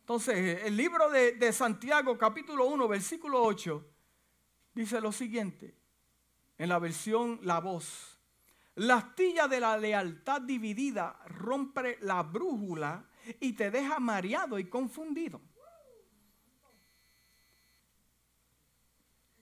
[0.00, 3.84] Entonces, el libro de, de, Santiago, capítulo 1, versículo 8,
[4.74, 5.74] dice lo siguiente,
[6.58, 8.18] en la versión La Voz.
[8.76, 13.08] La astilla de la lealtad dividida rompe la brújula
[13.40, 15.40] y te deja mareado y confundido.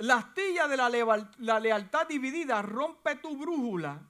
[0.04, 0.90] La astilla de la,
[1.38, 4.02] la lealtad dividida rompe tu brújula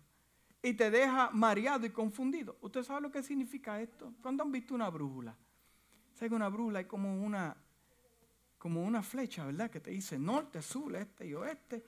[0.60, 2.56] y te deja mareado y confundido.
[2.62, 4.12] ¿Usted sabe lo que significa esto?
[4.20, 5.36] ¿Cuándo han visto una brújula?
[6.14, 7.56] ¿Sabe que una brújula es como una,
[8.58, 9.70] como una flecha, ¿verdad?
[9.70, 11.84] Que te dice norte, sur, este y oeste.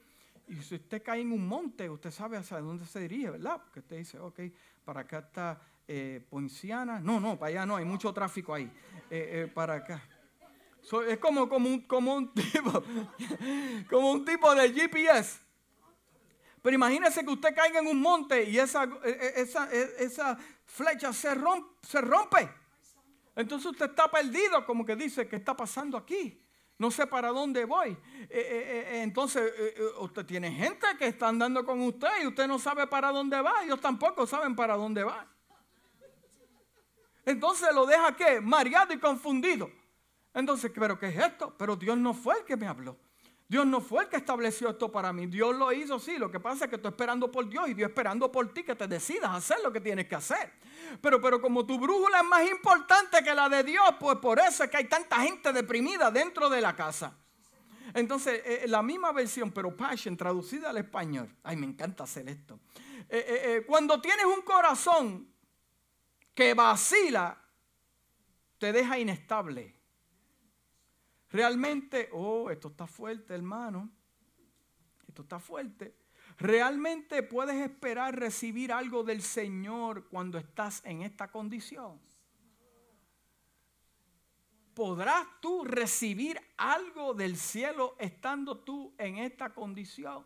[0.46, 3.60] Y si usted cae en un monte, usted sabe hacia dónde se dirige, ¿verdad?
[3.60, 4.38] Porque usted dice, ok,
[4.84, 7.00] para acá está eh, Poinciana.
[7.00, 8.70] No, no, para allá no, hay mucho tráfico ahí.
[9.10, 10.00] Eh, eh, para acá.
[11.08, 12.82] Es como, como, un, como un tipo,
[13.90, 15.40] como un tipo de GPS.
[16.62, 20.38] Pero imagínese que usted caiga en un monte y esa, eh, eh, esa, eh, esa
[20.64, 21.30] flecha se
[21.82, 22.48] se rompe.
[23.34, 26.40] Entonces usted está perdido, como que dice, ¿qué está pasando aquí?
[26.78, 27.96] No sé para dónde voy.
[28.30, 29.52] Entonces
[29.98, 33.64] usted tiene gente que está andando con usted y usted no sabe para dónde va.
[33.64, 35.26] Ellos tampoco saben para dónde va.
[37.24, 38.40] Entonces lo deja qué?
[38.40, 39.70] Mareado y confundido.
[40.36, 41.54] Entonces, ¿pero qué es esto?
[41.56, 42.96] Pero Dios no fue el que me habló.
[43.48, 45.26] Dios no fue el que estableció esto para mí.
[45.26, 46.18] Dios lo hizo, sí.
[46.18, 48.74] Lo que pasa es que estoy esperando por Dios y Dios esperando por ti que
[48.74, 50.52] te decidas hacer lo que tienes que hacer.
[51.00, 54.64] Pero, pero como tu brújula es más importante que la de Dios, pues por eso
[54.64, 57.16] es que hay tanta gente deprimida dentro de la casa.
[57.94, 61.34] Entonces, eh, la misma versión, pero Passion, traducida al español.
[61.42, 62.58] Ay, me encanta hacer esto.
[63.08, 65.32] Eh, eh, eh, cuando tienes un corazón
[66.34, 67.40] que vacila,
[68.58, 69.75] te deja inestable.
[71.36, 73.90] Realmente, oh, esto está fuerte, hermano.
[75.06, 75.94] Esto está fuerte.
[76.38, 82.00] Realmente puedes esperar recibir algo del Señor cuando estás en esta condición.
[84.72, 90.24] ¿Podrás tú recibir algo del cielo estando tú en esta condición?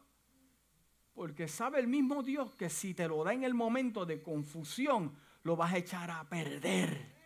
[1.12, 5.16] Porque sabe el mismo Dios que si te lo da en el momento de confusión,
[5.42, 7.19] lo vas a echar a perder.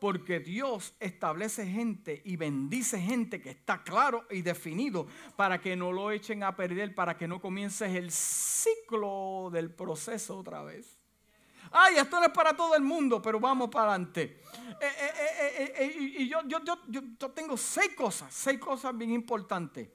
[0.00, 5.06] Porque Dios establece gente y bendice gente que está claro y definido
[5.36, 10.38] para que no lo echen a perder, para que no comiences el ciclo del proceso
[10.38, 10.98] otra vez.
[11.72, 14.42] Ay, esto no es para todo el mundo, pero vamos para adelante.
[14.80, 19.88] Eh, eh, eh, y yo, yo, yo, yo tengo seis cosas, seis cosas bien importantes.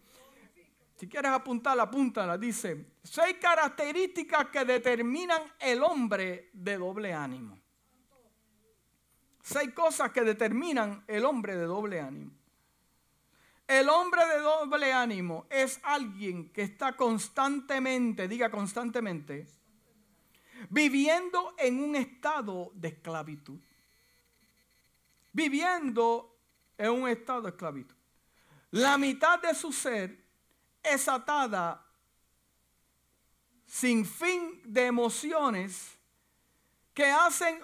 [1.01, 2.37] Si quieres apuntarla, apúntala.
[2.37, 7.60] Dice, seis características que determinan el hombre de doble ánimo.
[9.51, 12.31] Seis cosas que determinan el hombre de doble ánimo.
[13.67, 19.45] El hombre de doble ánimo es alguien que está constantemente, diga constantemente,
[20.69, 23.59] viviendo en un estado de esclavitud.
[25.33, 26.33] Viviendo
[26.77, 27.95] en un estado de esclavitud.
[28.71, 30.17] La mitad de su ser
[30.81, 31.85] es atada
[33.65, 35.97] sin fin de emociones
[36.93, 37.61] que hacen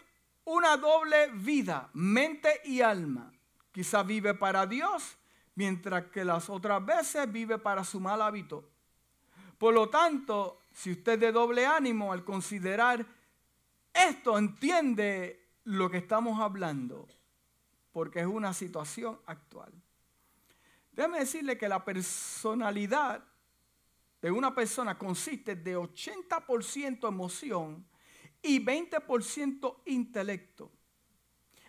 [0.47, 3.33] una doble vida, mente y alma.
[3.71, 5.17] Quizá vive para Dios,
[5.55, 8.69] mientras que las otras veces vive para su mal hábito.
[9.57, 13.05] Por lo tanto, si usted es de doble ánimo al considerar
[13.93, 17.07] esto, entiende lo que estamos hablando,
[17.91, 19.73] porque es una situación actual.
[20.93, 23.21] Déjeme decirle que la personalidad
[24.21, 27.85] de una persona consiste de 80% emoción
[28.41, 30.71] y 20% intelecto.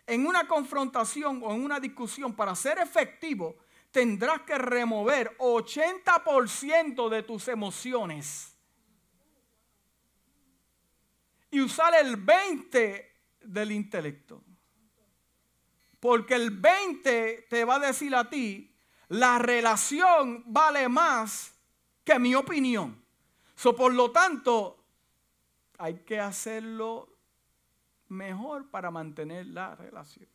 [0.06, 3.56] En una confrontación o en una discusión, para ser efectivo,
[3.90, 8.56] tendrás que remover 80% de tus emociones
[11.50, 13.04] y usar el 20%
[13.42, 14.42] del intelecto.
[16.00, 18.74] Porque el 20 te va a decir a ti,
[19.08, 21.54] la relación vale más
[22.04, 23.02] que mi opinión.
[23.56, 24.77] So, por lo tanto,
[25.78, 27.16] hay que hacerlo
[28.08, 30.28] mejor para mantener la relación.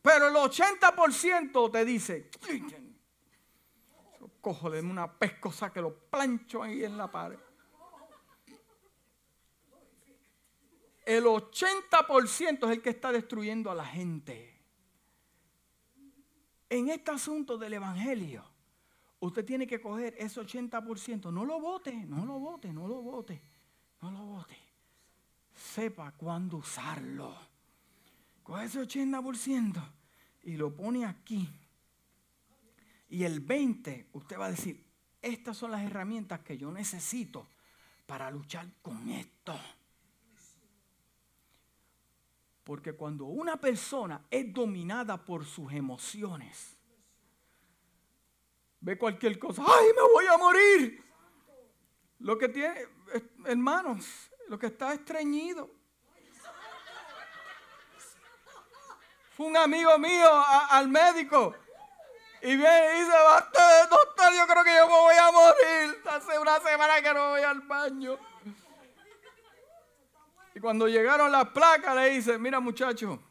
[0.00, 2.30] Pero el 80% te dice,
[4.40, 7.38] cojo de una pescosa que lo plancho ahí en la pared.
[11.04, 14.60] El 80% es el que está destruyendo a la gente.
[16.68, 18.44] En este asunto del Evangelio,
[19.18, 21.32] usted tiene que coger ese 80%.
[21.32, 23.42] No lo vote, no lo vote, no lo vote,
[24.02, 24.56] no lo vote.
[25.54, 27.34] Sepa cuándo usarlo.
[28.42, 29.82] Coge ese 80%
[30.42, 31.48] y lo pone aquí.
[33.08, 34.84] Y el 20%, usted va a decir,
[35.20, 37.46] estas son las herramientas que yo necesito
[38.06, 39.58] para luchar con esto.
[42.64, 46.76] Porque cuando una persona es dominada por sus emociones,
[48.80, 51.04] ve cualquier cosa, ¡ay, me voy a morir!
[52.20, 52.86] Lo que tiene,
[53.46, 55.70] hermanos, lo que está estreñido.
[59.36, 60.28] Fue un amigo mío
[60.70, 61.54] al médico
[62.42, 63.12] Y viene y dice,
[63.88, 66.02] doctor, yo creo que yo me voy a morir.
[66.10, 68.18] Hace una semana que no voy al baño.
[70.54, 73.22] Y cuando llegaron las placas le dice, mira muchacho,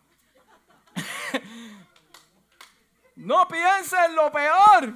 [3.15, 4.93] no piense en lo peor.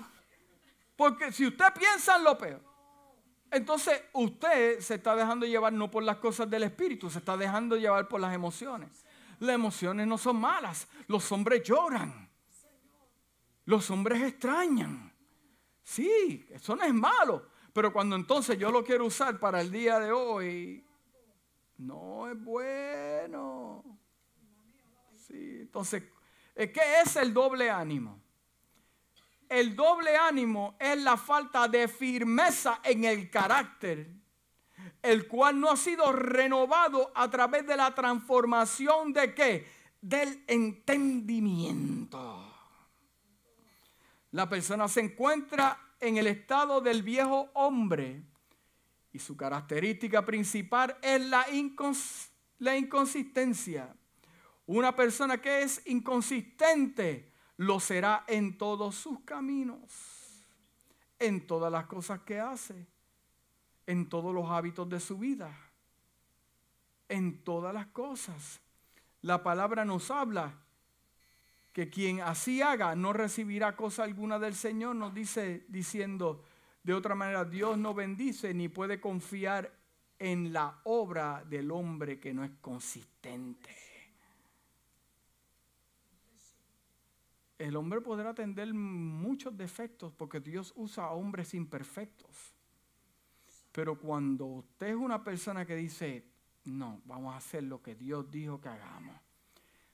[0.96, 2.62] Porque si usted piensa en lo peor,
[3.56, 7.78] entonces usted se está dejando llevar no por las cosas del espíritu, se está dejando
[7.78, 9.06] llevar por las emociones.
[9.40, 12.30] Las emociones no son malas, los hombres lloran,
[13.66, 15.14] los hombres extrañan.
[15.84, 20.00] Sí, eso no es malo, pero cuando entonces yo lo quiero usar para el día
[20.00, 20.86] de hoy,
[21.78, 23.84] no es bueno.
[25.28, 26.04] Sí, entonces,
[26.56, 28.25] ¿qué es el doble ánimo?
[29.50, 34.10] El doble ánimo es la falta de firmeza en el carácter,
[35.02, 39.68] el cual no ha sido renovado a través de la transformación de qué?
[40.02, 42.52] Del entendimiento.
[44.32, 48.24] La persona se encuentra en el estado del viejo hombre
[49.14, 51.46] y su característica principal es la,
[52.60, 53.96] la inconsistencia.
[54.66, 60.44] Una persona que es inconsistente lo será en todos sus caminos,
[61.20, 62.88] en todas las cosas que hace,
[63.86, 65.56] en todos los hábitos de su vida,
[67.08, 68.60] en todas las cosas.
[69.22, 70.54] La palabra nos habla
[71.72, 76.44] que quien así haga no recibirá cosa alguna del Señor, nos dice diciendo,
[76.84, 79.74] de otra manera, Dios no bendice ni puede confiar
[80.20, 83.85] en la obra del hombre que no es consistente.
[87.66, 92.54] El hombre podrá atender muchos defectos porque Dios usa a hombres imperfectos.
[93.72, 96.28] Pero cuando usted es una persona que dice,
[96.66, 99.20] no, vamos a hacer lo que Dios dijo que hagamos.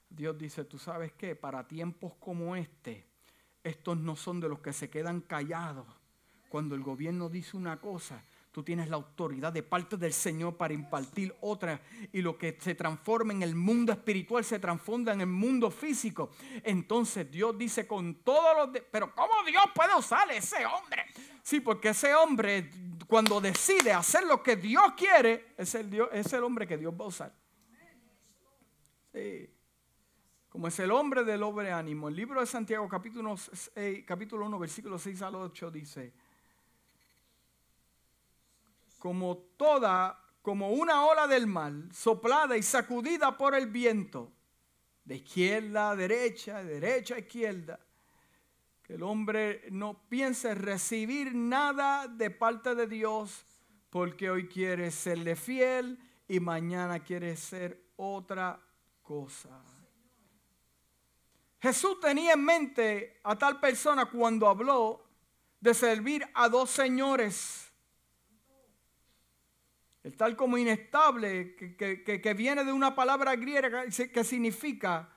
[0.09, 3.07] Dios dice, tú sabes qué, para tiempos como este,
[3.63, 5.88] estos no son de los que se quedan callados
[6.49, 8.22] cuando el gobierno dice una cosa,
[8.52, 11.82] tú tienes la autoridad de parte del Señor para impartir otra.
[12.12, 16.32] Y lo que se transforma en el mundo espiritual se transforma en el mundo físico.
[16.64, 18.82] Entonces Dios dice con todos los...
[18.91, 21.06] Pero ¿cómo Dios puede usar ese hombre?
[21.41, 22.70] Sí, porque ese hombre
[23.08, 26.93] cuando decide hacer lo que Dios quiere, es el, Dios, es el hombre que Dios
[26.93, 27.34] va a usar.
[29.14, 29.49] Sí.
[30.49, 32.10] Como es el hombre del hombre ánimo.
[32.10, 33.36] El libro de Santiago capítulo,
[34.06, 36.14] capítulo 1, versículo 6 al 8 dice
[39.02, 44.32] como toda, como una ola del mal, soplada y sacudida por el viento,
[45.04, 47.80] de izquierda a derecha, de derecha a izquierda.
[48.84, 53.43] Que el hombre no piense recibir nada de parte de Dios,
[53.89, 55.97] porque hoy quiere serle fiel
[56.28, 58.62] y mañana quiere ser otra
[59.02, 59.49] cosa.
[61.60, 65.04] Jesús tenía en mente a tal persona cuando habló
[65.60, 67.61] de servir a dos señores
[70.04, 75.10] el tal como inestable, que, viene de una palabra griega que significa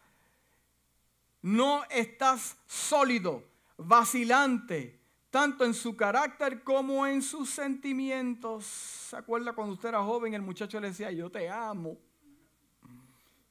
[1.41, 3.45] no estás sólido,
[3.77, 4.99] vacilante,
[5.31, 8.65] tanto en su carácter como en sus sentimientos.
[8.65, 11.99] ¿Se acuerda cuando usted era joven, el muchacho le decía, yo te amo?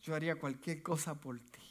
[0.02, 1.62] Yo haría cualquier cosa por ti.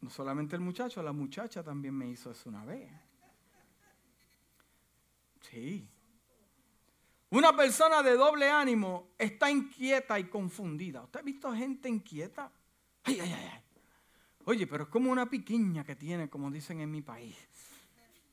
[0.00, 2.90] No solamente el muchacho, la muchacha también me hizo eso una vez.
[5.40, 5.88] Sí.
[7.36, 11.02] Una persona de doble ánimo está inquieta y confundida.
[11.02, 12.50] ¿Usted ha visto gente inquieta?
[13.04, 13.62] Ay, ay, ay.
[14.46, 17.36] Oye, pero es como una piquiña que tiene, como dicen en mi país.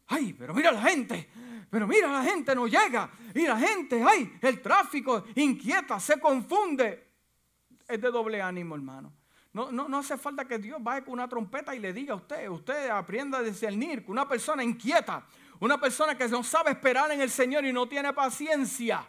[0.08, 1.30] Ay, pero mira la gente,
[1.70, 3.12] pero mira la gente no llega.
[3.36, 7.12] Y la gente, ay, el tráfico inquieta, se confunde.
[7.86, 9.12] Es de doble ánimo, hermano.
[9.52, 12.18] No, no, no hace falta que Dios vaya con una trompeta y le diga a
[12.18, 15.28] usted, usted aprenda a discernir que una persona inquieta
[15.64, 19.08] una persona que no sabe esperar en el Señor y no tiene paciencia.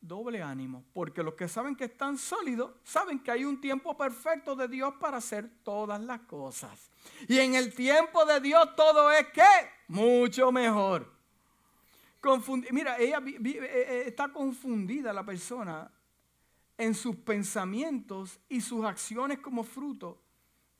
[0.00, 4.56] Doble ánimo, porque los que saben que están sólidos, saben que hay un tiempo perfecto
[4.56, 6.90] de Dios para hacer todas las cosas.
[7.28, 9.44] Y en el tiempo de Dios todo es que
[9.86, 11.08] mucho mejor.
[12.72, 15.88] Mira, ella eh, eh, está confundida la persona
[16.76, 20.20] en sus pensamientos y sus acciones como fruto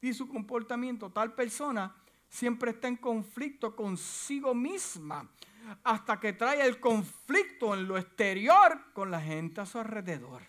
[0.00, 1.10] y su comportamiento.
[1.10, 1.94] Tal persona
[2.32, 5.28] siempre está en conflicto consigo misma
[5.84, 10.42] hasta que trae el conflicto en lo exterior con la gente a su alrededor.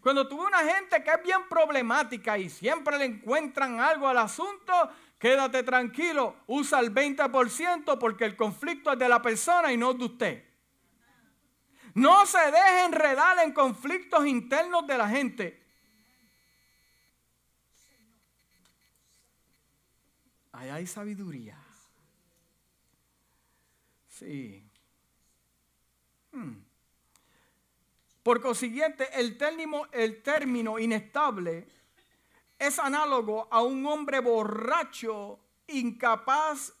[0.00, 4.72] Cuando tuve una gente que es bien problemática y siempre le encuentran algo al asunto,
[5.18, 10.04] quédate tranquilo, usa el 20% porque el conflicto es de la persona y no de
[10.04, 10.44] usted.
[11.94, 15.63] No se deje enredar en conflictos internos de la gente.
[20.54, 21.58] Ahí hay sabiduría.
[24.08, 24.64] Sí.
[26.30, 26.62] Hmm.
[28.22, 31.66] Por consiguiente, el término, el término inestable
[32.56, 36.72] es análogo a un hombre borracho, incapaz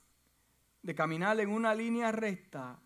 [0.80, 2.78] de caminar en una línea recta,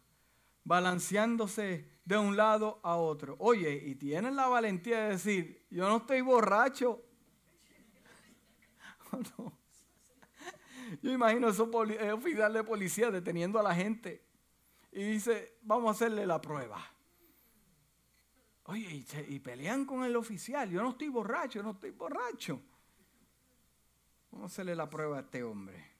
[0.65, 3.37] balanceándose de un lado a otro.
[3.41, 7.03] Oye, y tienen la valentía de decir, yo no estoy borracho.
[11.03, 14.23] Yo imagino esos eh, oficiales de policía deteniendo a la gente
[14.93, 16.85] y dice, vamos a hacerle la prueba.
[18.65, 20.71] Oye, y, pelean con el oficial.
[20.71, 22.61] Yo no estoy borracho, no estoy borracho.
[24.31, 25.99] Vamos a hacerle la prueba a este hombre.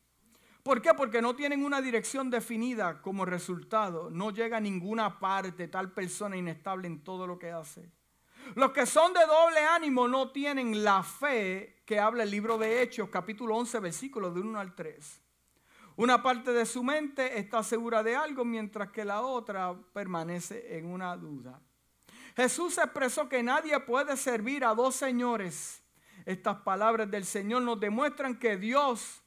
[0.63, 0.93] ¿Por qué?
[0.93, 4.11] Porque no tienen una dirección definida como resultado.
[4.11, 7.91] No llega a ninguna parte tal persona inestable en todo lo que hace.
[8.55, 12.83] Los que son de doble ánimo no tienen la fe que habla el libro de
[12.83, 15.23] Hechos, capítulo 11, versículos de 1 al 3.
[15.97, 20.87] Una parte de su mente está segura de algo, mientras que la otra permanece en
[20.87, 21.61] una duda.
[22.37, 25.83] Jesús expresó que nadie puede servir a dos señores.
[26.25, 29.23] Estas palabras del Señor nos demuestran que Dios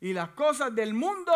[0.00, 1.32] y las cosas del mundo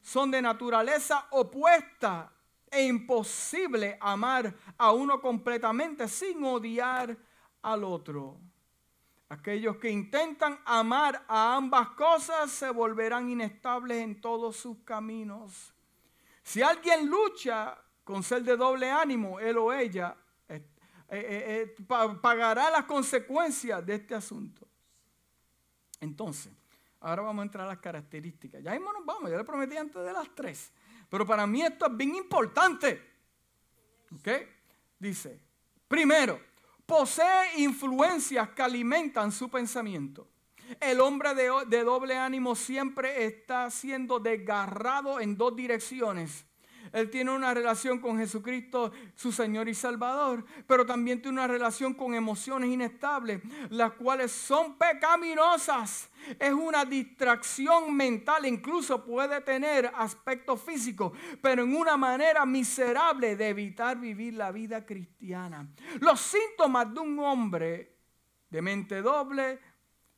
[0.00, 2.32] son de naturaleza opuesta
[2.70, 7.16] e imposible amar a uno completamente sin odiar
[7.62, 8.40] al otro.
[9.30, 15.74] Aquellos que intentan amar a ambas cosas se volverán inestables en todos sus caminos.
[16.42, 20.16] Si alguien lucha con ser de doble ánimo, él o ella
[20.48, 20.64] eh,
[21.10, 21.84] eh, eh,
[22.22, 24.66] pagará las consecuencias de este asunto.
[26.00, 26.52] Entonces,
[27.00, 28.62] ahora vamos a entrar a las características.
[28.62, 30.72] Ya mismo nos vamos, ya le prometí antes de las tres.
[31.08, 33.02] Pero para mí esto es bien importante.
[34.14, 34.28] ¿Ok?
[34.98, 35.40] Dice,
[35.86, 36.40] primero,
[36.84, 40.28] posee influencias que alimentan su pensamiento.
[40.80, 46.47] El hombre de, de doble ánimo siempre está siendo desgarrado en dos direcciones
[46.92, 51.94] él tiene una relación con Jesucristo, su Señor y Salvador, pero también tiene una relación
[51.94, 56.08] con emociones inestables, las cuales son pecaminosas.
[56.38, 63.48] Es una distracción mental, incluso puede tener aspecto físico, pero en una manera miserable de
[63.48, 65.68] evitar vivir la vida cristiana.
[66.00, 67.98] Los síntomas de un hombre
[68.50, 69.60] de mente doble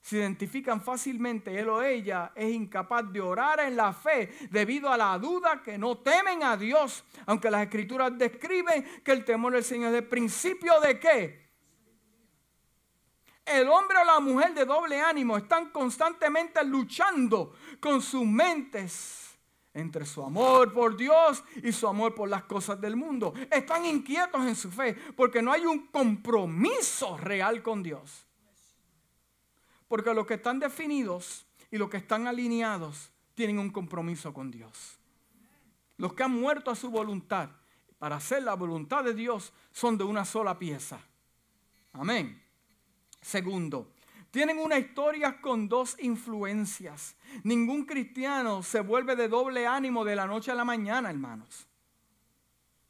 [0.01, 4.96] se identifican fácilmente, él o ella es incapaz de orar en la fe debido a
[4.96, 9.64] la duda que no temen a Dios, aunque las escrituras describen que el temor del
[9.64, 11.51] Señor es el principio de qué?
[13.44, 19.38] El hombre o la mujer de doble ánimo están constantemente luchando con sus mentes
[19.74, 23.34] entre su amor por Dios y su amor por las cosas del mundo.
[23.51, 28.30] Están inquietos en su fe porque no hay un compromiso real con Dios.
[29.91, 35.01] Porque los que están definidos y los que están alineados tienen un compromiso con Dios.
[35.97, 37.51] Los que han muerto a su voluntad
[37.99, 41.01] para hacer la voluntad de Dios son de una sola pieza.
[41.93, 42.41] Amén.
[43.20, 43.93] Segundo,
[44.30, 47.16] tienen una historia con dos influencias.
[47.43, 51.66] Ningún cristiano se vuelve de doble ánimo de la noche a la mañana, hermanos.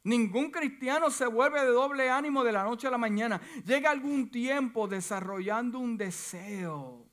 [0.03, 3.39] Ningún cristiano se vuelve de doble ánimo de la noche a la mañana.
[3.65, 7.05] Llega algún tiempo desarrollando un deseo.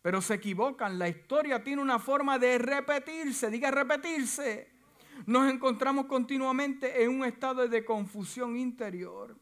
[0.00, 0.98] Pero se equivocan.
[0.98, 3.50] La historia tiene una forma de repetirse.
[3.50, 4.72] Diga repetirse.
[5.26, 9.36] Nos encontramos continuamente en un estado de confusión interior.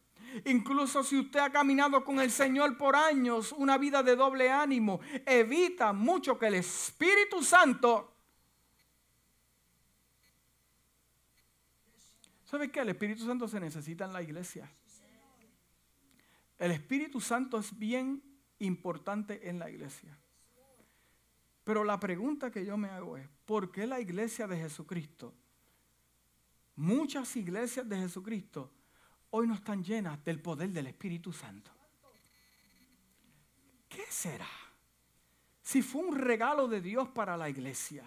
[0.45, 5.01] Incluso si usted ha caminado con el Señor por años, una vida de doble ánimo,
[5.26, 8.11] evita mucho que el Espíritu Santo
[12.53, 12.80] ¿Sabes qué?
[12.80, 14.70] El Espíritu Santo se necesita en la iglesia.
[16.59, 18.22] El Espíritu Santo es bien
[18.59, 20.14] importante en la iglesia.
[21.64, 25.32] Pero la pregunta que yo me hago es, ¿por qué la iglesia de Jesucristo,
[26.76, 28.70] muchas iglesias de Jesucristo,
[29.30, 31.70] hoy no están llenas del poder del Espíritu Santo?
[33.88, 34.50] ¿Qué será?
[35.62, 38.05] Si fue un regalo de Dios para la iglesia,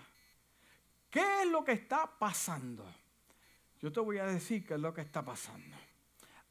[1.10, 2.86] ¿qué es lo que está pasando?
[3.82, 5.76] Yo te voy a decir qué es lo que está pasando.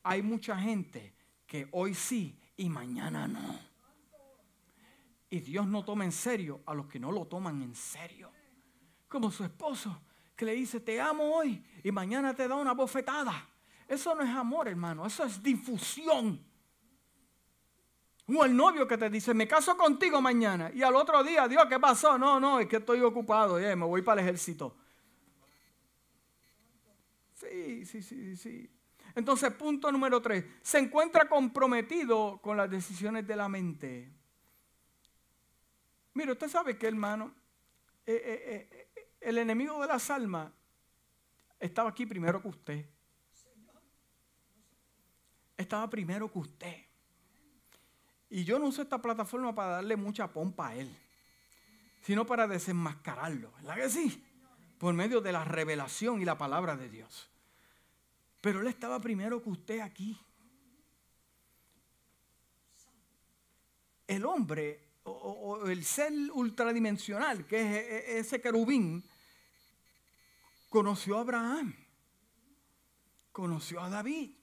[0.03, 1.15] Hay mucha gente
[1.47, 3.59] que hoy sí y mañana no.
[5.31, 8.31] Y Dios no toma en serio a los que no lo toman en serio.
[9.09, 10.03] Como su esposo
[10.37, 13.49] que le dice, te amo hoy y mañana te da una bofetada.
[13.89, 16.41] Eso no es amor, hermano, eso es difusión.
[18.27, 20.71] O el novio que te dice, me caso contigo mañana.
[20.75, 22.17] Y al otro día, Dios, ¿qué pasó?
[22.17, 24.77] No, no, es que estoy ocupado, eh, me voy para el ejército.
[27.85, 28.71] Sí, sí, sí.
[29.15, 34.11] Entonces, punto número tres, se encuentra comprometido con las decisiones de la mente.
[36.15, 37.33] Mire, usted sabe que, hermano,
[38.07, 40.51] eh, eh, eh, el enemigo de las almas
[41.61, 42.87] estaba aquí primero que usted.
[45.57, 46.77] Estaba primero que usted.
[48.31, 50.91] Y yo no uso esta plataforma para darle mucha pompa a él,
[52.01, 53.53] sino para desenmascararlo.
[53.53, 54.25] ¿Verdad que sí?
[54.79, 57.31] Por medio de la revelación y la palabra de Dios.
[58.45, 60.21] Pero él estaba primero que usted aquí.
[64.07, 69.03] El hombre o, el ser ultradimensional, que es e, e, ese querubín,
[70.69, 71.75] conoció a Abraham,
[73.33, 74.37] conoció a David,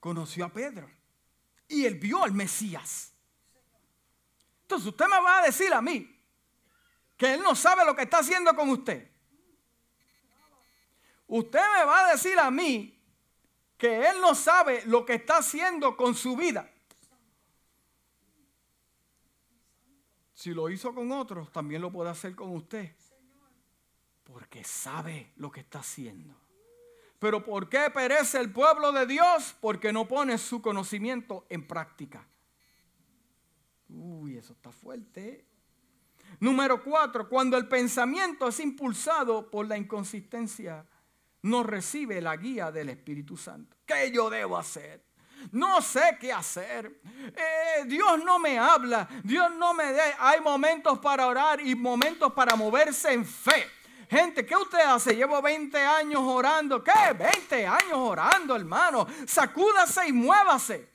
[0.00, 0.90] conoció a Pedro
[1.68, 3.14] y él vio al Mesías.
[4.62, 6.20] Entonces usted me va a decir a mí
[7.16, 9.11] que él no sabe lo que está haciendo con usted.
[11.34, 12.94] Usted me va a decir a mí
[13.78, 16.70] que Él no sabe lo que está haciendo con su vida.
[20.34, 22.94] Si lo hizo con otros, también lo puede hacer con usted.
[24.24, 26.36] Porque sabe lo que está haciendo.
[27.18, 29.56] Pero ¿por qué perece el pueblo de Dios?
[29.58, 32.28] Porque no pone su conocimiento en práctica.
[33.88, 35.46] Uy, eso está fuerte.
[36.40, 40.86] Número cuatro, cuando el pensamiento es impulsado por la inconsistencia
[41.42, 43.76] no recibe la guía del Espíritu Santo.
[43.84, 45.04] ¿Qué yo debo hacer?
[45.50, 47.00] No sé qué hacer.
[47.34, 49.08] Eh, Dios no me habla.
[49.24, 50.14] Dios no me dé.
[50.18, 53.68] Hay momentos para orar y momentos para moverse en fe.
[54.08, 55.16] Gente, ¿qué usted hace?
[55.16, 56.82] Llevo 20 años orando.
[56.84, 57.12] ¿Qué?
[57.18, 59.06] 20 años orando, hermano.
[59.26, 60.88] Sacúdase y muévase.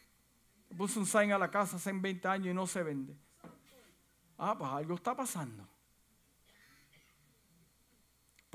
[0.77, 3.17] Puse un sign a la casa hace 20 años y no se vende.
[4.37, 5.67] Ah, pues algo está pasando.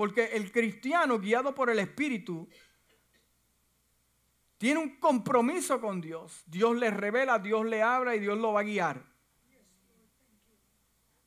[0.02, 2.48] Porque el cristiano guiado por el Espíritu
[4.58, 6.42] tiene un compromiso con Dios.
[6.44, 9.00] Dios le revela, Dios le habla y Dios lo va a guiar.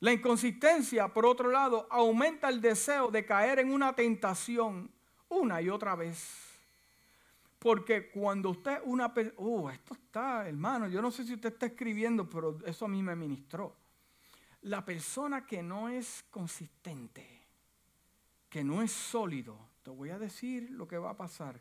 [0.00, 4.90] La inconsistencia, por otro lado, aumenta el deseo de caer en una tentación
[5.30, 6.58] una y otra vez.
[7.58, 12.28] Porque cuando usted una uh, esto está, hermano, yo no sé si usted está escribiendo,
[12.28, 13.74] pero eso a mí me ministró.
[14.60, 17.35] La persona que no es consistente
[18.48, 21.60] que no es sólido, te voy a decir lo que va a pasar.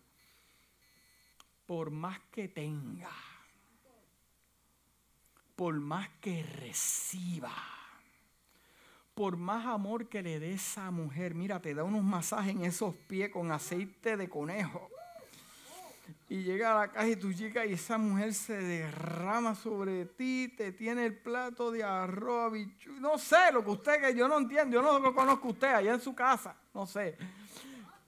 [1.65, 3.11] Por más que tenga,
[5.55, 7.53] por más que reciba,
[9.13, 12.93] por más amor que le dé esa mujer, mira, te da unos masajes en esos
[13.07, 14.89] pies con aceite de conejo.
[16.27, 20.53] Y llega a la casa y tu chica y esa mujer se derrama sobre ti,
[20.57, 24.39] te tiene el plato de arroz, bichu, no sé lo que usted, que yo no
[24.39, 27.17] entiendo, yo no lo conozco usted allá en su casa no sé.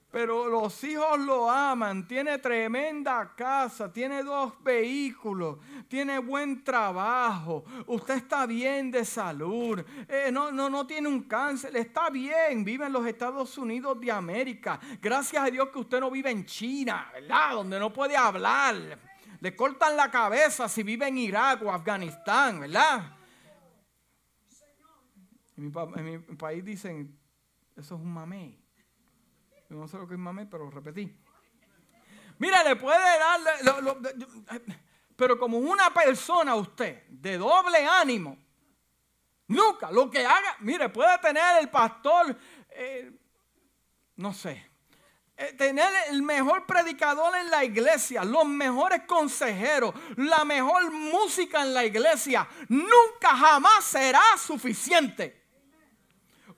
[0.10, 5.58] Pero los hijos lo aman, tiene tremenda casa, tiene dos vehículos,
[5.90, 11.76] tiene buen trabajo, usted está bien de salud, eh, no, no, no tiene un cáncer,
[11.76, 14.80] está bien, vive en los Estados Unidos de América.
[15.02, 17.56] Gracias a Dios que usted no vive en China, ¿verdad?
[17.56, 18.98] Donde no puede hablar.
[19.42, 23.14] Le cortan la cabeza si vive en Irak o Afganistán, ¿verdad?
[25.58, 27.20] En mi, en mi país dicen,
[27.76, 28.67] eso es un mamey.
[29.70, 31.14] No sé lo que es mamey, pero repetí.
[32.40, 33.40] Mira, le puede dar,
[35.16, 38.38] pero como una persona usted de doble ánimo,
[39.48, 42.38] nunca lo que haga, mire, puede tener el pastor,
[42.70, 43.12] eh,
[44.18, 44.70] no sé,
[45.36, 51.74] eh, tener el mejor predicador en la iglesia, los mejores consejeros, la mejor música en
[51.74, 55.47] la iglesia, nunca jamás será suficiente.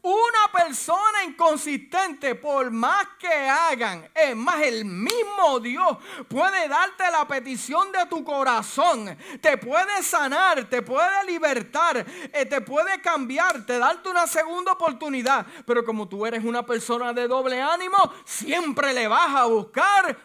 [0.02, 5.98] Una persona inconsistente, por más que hagan, es más, el mismo Dios
[6.30, 12.62] puede darte la petición de tu corazón, te puede sanar, te puede libertar, eh, te
[12.62, 15.46] puede cambiar, te darte una segunda oportunidad.
[15.66, 20.18] Pero como tú eres una persona de doble ánimo, siempre le vas a buscar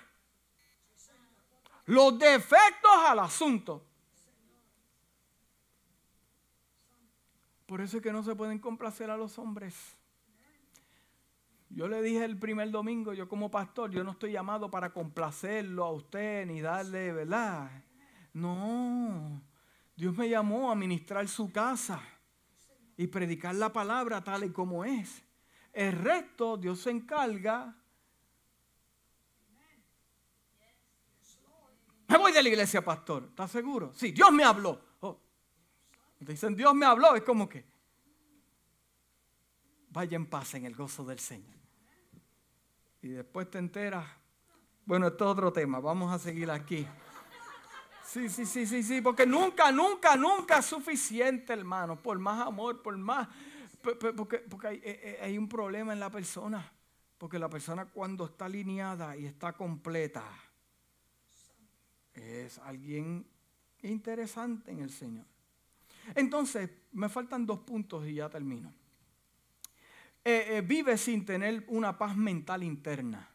[1.86, 3.84] los defectos al asunto.
[7.74, 9.74] Por eso es que no se pueden complacer a los hombres.
[11.70, 15.84] Yo le dije el primer domingo, yo como pastor, yo no estoy llamado para complacerlo
[15.84, 17.68] a usted ni darle, ¿verdad?
[18.32, 19.42] No,
[19.96, 22.00] Dios me llamó a ministrar su casa
[22.96, 25.24] y predicar la palabra tal y como es.
[25.72, 27.76] El resto Dios se encarga.
[32.06, 33.24] Me voy de la iglesia, pastor.
[33.30, 33.92] ¿Estás seguro?
[33.94, 34.93] Sí, Dios me habló
[36.32, 37.64] dicen, Dios me habló, es como que
[39.90, 41.54] vaya en paz en el gozo del Señor.
[43.02, 44.06] Y después te enteras,
[44.84, 46.86] bueno, esto es otro tema, vamos a seguir aquí.
[48.04, 52.82] Sí, sí, sí, sí, sí, porque nunca, nunca, nunca es suficiente, hermano, por más amor,
[52.82, 53.28] por más
[53.82, 56.72] Porque, porque eh, eh, hay un problema en la persona.
[57.18, 60.24] Porque la persona cuando está alineada y está completa
[62.12, 63.26] es alguien
[63.82, 65.26] interesante en el Señor.
[66.14, 68.72] Entonces, me faltan dos puntos y ya termino.
[70.24, 73.28] Eh, vive sin tener una paz mental interna.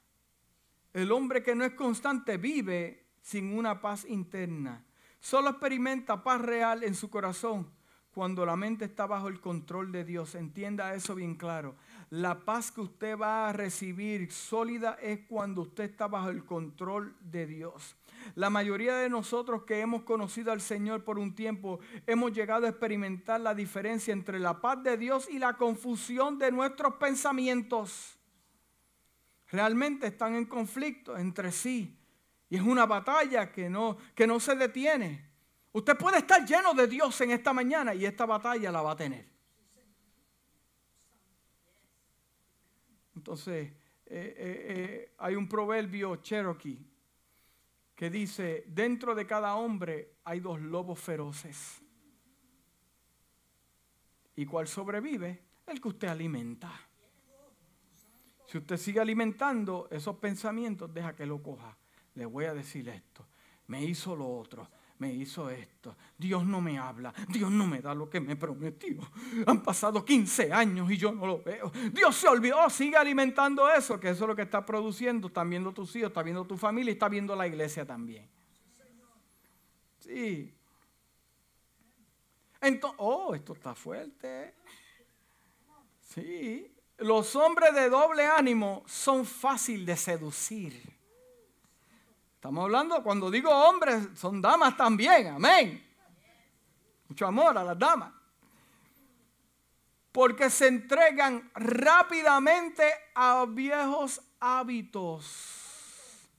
[0.94, 4.84] El hombre que no es constante vive sin una paz interna.
[5.20, 7.70] Solo experimenta paz real en su corazón
[8.12, 10.36] cuando la mente está bajo el control de Dios.
[10.36, 11.76] Entienda eso bien claro.
[12.10, 17.16] La paz que usted va a recibir sólida es cuando usted está bajo el control
[17.22, 17.96] de Dios.
[18.36, 22.70] La mayoría de nosotros que hemos conocido al Señor por un tiempo hemos llegado a
[22.70, 28.18] experimentar la diferencia entre la paz de Dios y la confusión de nuestros pensamientos.
[29.48, 31.98] Realmente están en conflicto entre sí
[32.50, 35.30] y es una batalla que no, que no se detiene.
[35.72, 38.96] Usted puede estar lleno de Dios en esta mañana y esta batalla la va a
[38.96, 39.26] tener.
[43.16, 43.74] Entonces, eh,
[44.06, 46.84] eh, eh, hay un proverbio cherokee
[48.00, 51.82] que dice, dentro de cada hombre hay dos lobos feroces.
[54.38, 55.44] ¿Y cuál sobrevive?
[55.68, 56.72] El que usted alimenta.
[58.46, 61.78] Si usted sigue alimentando esos pensamientos, deja que lo coja.
[62.16, 63.28] Le voy a decir esto.
[63.68, 64.70] Me hizo lo otro
[65.00, 65.96] me hizo esto.
[66.18, 67.14] Dios no me habla.
[67.30, 69.00] Dios no me da lo que me prometió.
[69.48, 71.72] Han pasado 15 años y yo no lo veo.
[71.92, 72.70] Dios se olvidó.
[72.70, 75.28] Sigue alimentando eso, que eso es lo que está produciendo.
[75.28, 78.30] Están viendo tus hijos, está viendo tu familia y está viendo la iglesia también.
[80.00, 80.54] Sí.
[82.62, 84.54] Entonces, oh, esto está fuerte.
[86.02, 86.76] Sí.
[86.98, 90.99] Los hombres de doble ánimo son fáciles de seducir.
[92.40, 95.86] Estamos hablando, cuando digo hombres, son damas también, amén.
[97.10, 98.14] Mucho amor a las damas.
[100.14, 106.30] Porque se entregan rápidamente a viejos hábitos.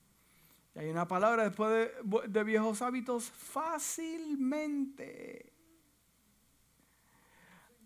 [0.75, 1.93] Y hay una palabra después de,
[2.29, 5.53] de viejos hábitos, fácilmente.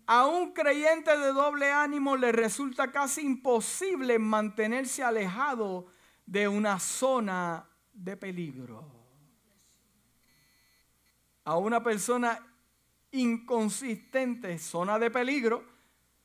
[0.07, 5.87] A un creyente de doble ánimo le resulta casi imposible mantenerse alejado
[6.25, 8.85] de una zona de peligro.
[11.45, 12.39] A una persona
[13.11, 15.63] inconsistente, zona de peligro,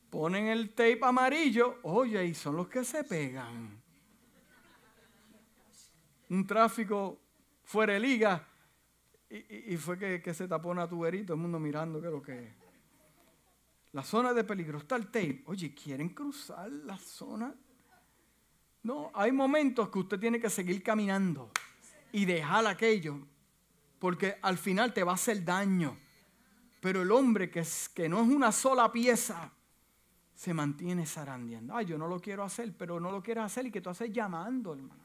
[0.09, 3.81] ponen el tape amarillo, oye, y son los que se pegan.
[6.29, 7.19] Un tráfico
[7.63, 8.47] fuera de liga,
[9.29, 12.47] y, fue que, se tapó una tubería, todo el mundo mirando qué es lo que
[12.47, 12.53] es.
[13.93, 15.43] La zona de peligro, está el tape.
[15.45, 17.53] Oye, ¿quieren cruzar la zona
[18.83, 21.51] no, hay momentos que usted tiene que seguir caminando
[22.11, 23.19] y dejar aquello,
[23.99, 25.97] porque al final te va a hacer daño.
[26.79, 29.51] Pero el hombre que, es, que no es una sola pieza,
[30.33, 31.75] se mantiene zarandeando.
[31.75, 34.11] Ay, yo no lo quiero hacer, pero no lo quieres hacer y que tú haces
[34.11, 35.01] llamando, hermano.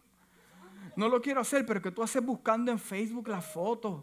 [0.96, 4.02] No lo quiero hacer, pero que tú haces buscando en Facebook las fotos.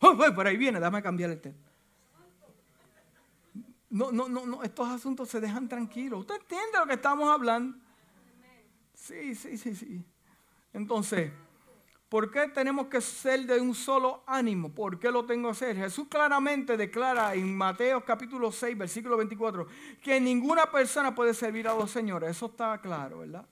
[0.00, 1.69] Oh, por ahí viene, dame cambiar el tema.
[3.90, 6.20] No, no, no, no, estos asuntos se dejan tranquilos.
[6.20, 7.76] ¿Usted entiende lo que estamos hablando?
[8.94, 10.04] Sí, sí, sí, sí.
[10.72, 11.32] Entonces,
[12.08, 14.68] ¿por qué tenemos que ser de un solo ánimo?
[14.68, 15.76] ¿Por qué lo tengo que hacer?
[15.76, 19.66] Jesús claramente declara en Mateo capítulo 6, versículo 24,
[20.00, 22.30] que ninguna persona puede servir a dos señores.
[22.30, 23.44] Eso está claro, ¿verdad?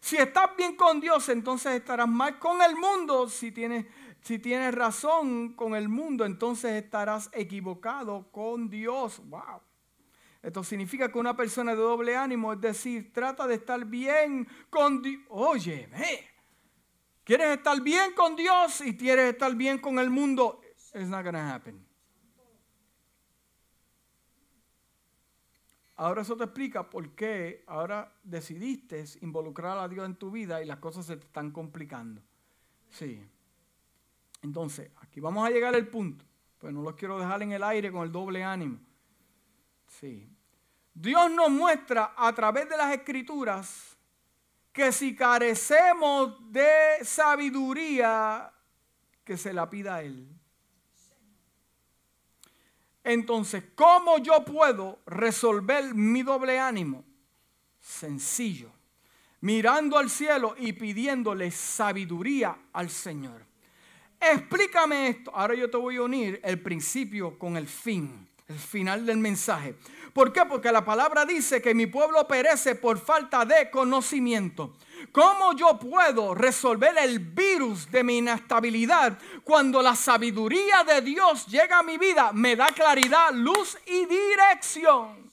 [0.00, 3.28] Si estás bien con Dios, entonces estarás mal con el mundo.
[3.28, 3.86] Si tienes
[4.22, 9.20] si tienes razón con el mundo, entonces estarás equivocado con Dios.
[9.28, 9.60] Wow.
[10.42, 15.02] Esto significa que una persona de doble ánimo, es decir, trata de estar bien con
[15.02, 15.22] Dios.
[15.28, 15.88] Oye.
[17.24, 20.60] ¿Quieres estar bien con Dios y quieres estar bien con el mundo?
[20.94, 21.84] It's not to happen.
[25.96, 30.66] Ahora eso te explica por qué ahora decidiste involucrar a Dios en tu vida y
[30.66, 32.22] las cosas se te están complicando.
[32.90, 33.24] Sí.
[34.42, 36.24] Entonces, aquí vamos a llegar al punto,
[36.58, 38.78] pues no los quiero dejar en el aire con el doble ánimo.
[39.86, 40.28] Sí.
[40.94, 43.96] Dios nos muestra a través de las escrituras
[44.72, 48.52] que si carecemos de sabiduría,
[49.24, 50.28] que se la pida a Él.
[53.04, 57.04] Entonces, ¿cómo yo puedo resolver mi doble ánimo?
[57.80, 58.70] Sencillo,
[59.40, 63.51] mirando al cielo y pidiéndole sabiduría al Señor.
[64.22, 65.32] Explícame esto.
[65.34, 69.74] Ahora yo te voy a unir el principio con el fin, el final del mensaje.
[70.12, 70.42] ¿Por qué?
[70.48, 74.76] Porque la palabra dice que mi pueblo perece por falta de conocimiento.
[75.10, 81.80] ¿Cómo yo puedo resolver el virus de mi inestabilidad cuando la sabiduría de Dios llega
[81.80, 82.32] a mi vida?
[82.32, 85.32] Me da claridad, luz y dirección.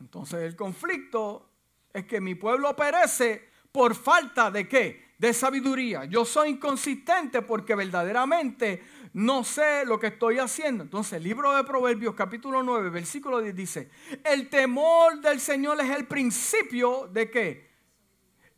[0.00, 1.48] Entonces el conflicto
[1.92, 5.10] es que mi pueblo perece por falta de qué?
[5.18, 6.04] De sabiduría.
[6.04, 10.84] Yo soy inconsistente porque verdaderamente no sé lo que estoy haciendo.
[10.84, 13.90] Entonces, el libro de Proverbios capítulo 9, versículo 10 dice,
[14.24, 17.70] el temor del Señor es el principio de qué?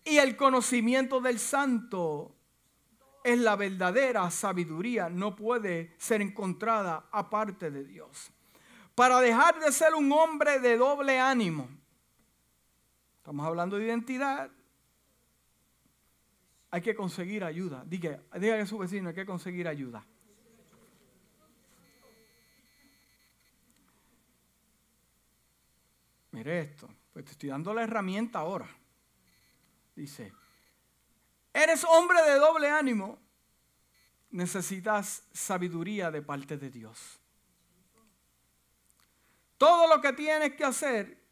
[0.05, 2.35] Y el conocimiento del santo
[3.25, 8.31] es la verdadera sabiduría, no puede ser encontrada aparte de Dios.
[8.95, 11.69] Para dejar de ser un hombre de doble ánimo,
[13.19, 14.51] estamos hablando de identidad,
[16.73, 17.85] hay que conseguir ayuda.
[17.87, 20.03] Diga, dígale a su vecino, hay que conseguir ayuda.
[26.31, 28.67] Mire esto, pues te estoy dando la herramienta ahora.
[29.95, 30.33] Dice,
[31.53, 33.19] eres hombre de doble ánimo,
[34.31, 37.21] necesitas sabiduría de parte de Dios.
[39.59, 41.23] Todo lo que tienes que hacer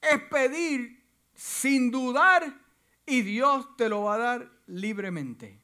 [0.00, 2.50] es pedir sin dudar
[3.04, 5.62] y Dios te lo va a dar libremente.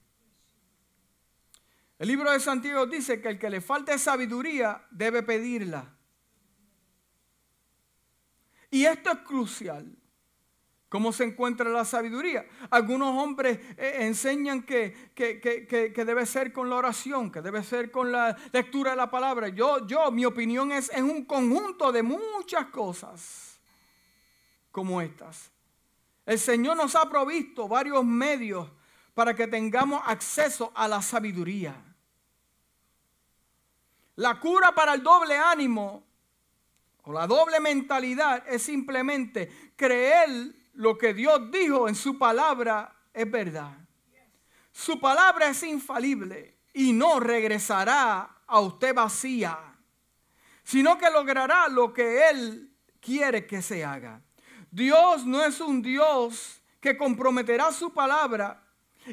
[1.99, 5.95] El libro de Santiago dice que el que le falte sabiduría debe pedirla.
[8.71, 9.97] Y esto es crucial.
[10.89, 12.45] ¿Cómo se encuentra la sabiduría?
[12.71, 18.13] Algunos hombres eh, enseñan que, que, debe ser con la oración, que debe ser con
[18.13, 19.49] la lectura de la palabra.
[19.49, 23.59] Yo, yo, mi opinión es, es un conjunto de muchas cosas
[24.71, 25.51] como estas.
[26.27, 28.69] El Señor nos ha provisto varios medios
[29.15, 31.75] para que tengamos acceso a la sabiduría.
[34.17, 36.05] La cura para el doble ánimo
[37.03, 43.31] o la doble mentalidad es simplemente creer lo que Dios dijo en su palabra es
[43.31, 43.77] verdad.
[44.71, 49.59] Su palabra es infalible y no regresará a usted vacía,
[50.65, 54.23] sino que logrará lo que Él quiere que se haga.
[54.71, 58.63] Dios no es un Dios que comprometerá su palabra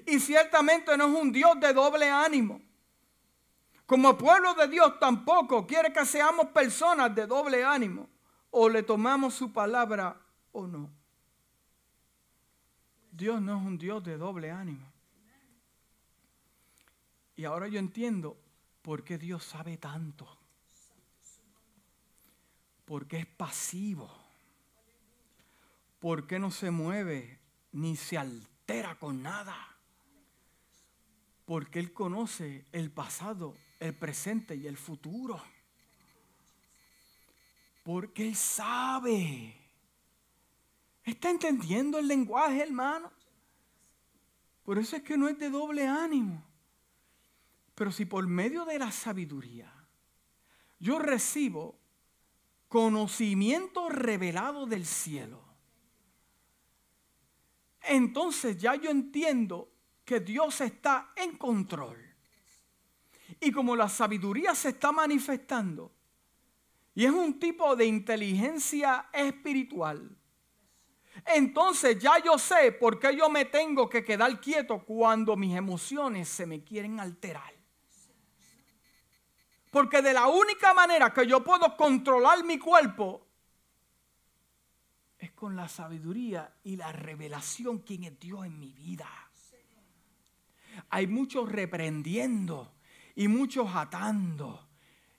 [0.05, 2.61] y ciertamente no es un Dios de doble ánimo.
[3.85, 8.07] Como pueblo de Dios tampoco quiere que seamos personas de doble ánimo.
[8.51, 10.19] O le tomamos su palabra
[10.51, 10.91] o no.
[13.11, 14.85] Dios no es un Dios de doble ánimo.
[17.35, 18.37] Y ahora yo entiendo
[18.81, 20.37] por qué Dios sabe tanto.
[22.85, 24.11] Porque es pasivo.
[25.99, 27.39] Porque no se mueve
[27.71, 29.68] ni se altera con nada.
[31.49, 35.41] Porque Él conoce el pasado el presente y el futuro.
[37.81, 39.55] Porque Él sabe.
[41.03, 43.11] ¿Está entendiendo el lenguaje, hermano?
[44.63, 46.45] Por eso es que no es de doble ánimo.
[47.73, 49.73] Pero si por medio de la sabiduría
[50.77, 51.79] yo recibo
[52.67, 55.43] conocimiento revelado del cielo,
[57.81, 59.68] entonces ya yo entiendo
[60.09, 61.95] que Dios está en control.
[63.39, 65.91] Y como la sabiduría se está manifestando,
[66.95, 70.09] y es un tipo de inteligencia espiritual,
[71.27, 76.27] entonces ya yo sé por qué yo me tengo que quedar quieto cuando mis emociones
[76.27, 77.53] se me quieren alterar.
[79.69, 83.27] Porque de la única manera que yo puedo controlar mi cuerpo
[85.19, 89.28] es con la sabiduría y la revelación quién es Dios en mi vida.
[90.89, 92.71] Hay muchos reprendiendo
[93.15, 94.67] y muchos atando.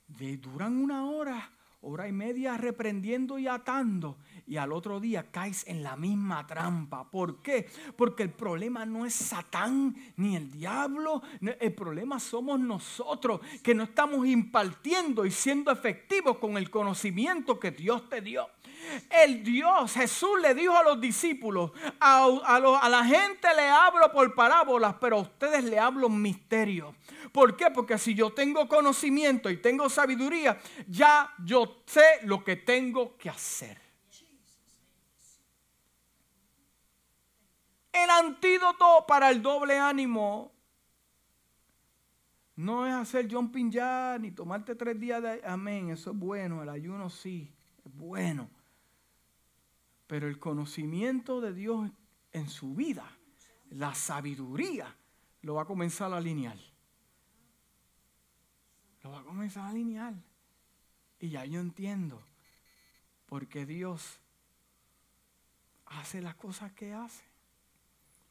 [0.07, 1.51] De, duran una hora,
[1.81, 4.17] hora y media reprendiendo y atando.
[4.45, 7.09] Y al otro día caes en la misma trampa.
[7.09, 7.69] ¿Por qué?
[7.95, 11.21] Porque el problema no es Satán ni el diablo.
[11.39, 17.71] El problema somos nosotros que no estamos impartiendo y siendo efectivos con el conocimiento que
[17.71, 18.49] Dios te dio.
[19.09, 24.33] El Dios, Jesús le dijo a los discípulos, a, a, la gente le hablo por
[24.33, 26.95] parábolas, pero a ustedes le hablo misterios.
[27.31, 27.71] ¿Por qué?
[27.71, 33.29] Porque si yo tengo conocimiento y tengo sabiduría, ya yo sé lo que tengo que
[33.29, 33.79] hacer.
[37.91, 40.51] El antídoto para el doble ánimo
[42.55, 45.89] no es hacer jumping ya ni tomarte tres días de amén.
[45.89, 46.63] Eso es bueno.
[46.63, 47.51] El ayuno sí,
[47.85, 48.49] es bueno.
[50.11, 51.89] Pero el conocimiento de Dios
[52.33, 53.09] en su vida,
[53.69, 54.93] la sabiduría,
[55.41, 56.57] lo va a comenzar a alinear.
[59.03, 60.13] Lo va a comenzar a alinear.
[61.17, 62.21] Y ya yo entiendo
[63.25, 64.19] por qué Dios
[65.85, 67.23] hace las cosas que hace.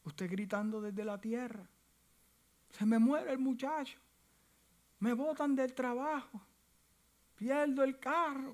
[0.05, 1.66] Usted gritando desde la tierra.
[2.72, 3.99] Se me muere el muchacho.
[4.99, 6.43] Me botan del trabajo.
[7.37, 8.53] Pierdo el carro.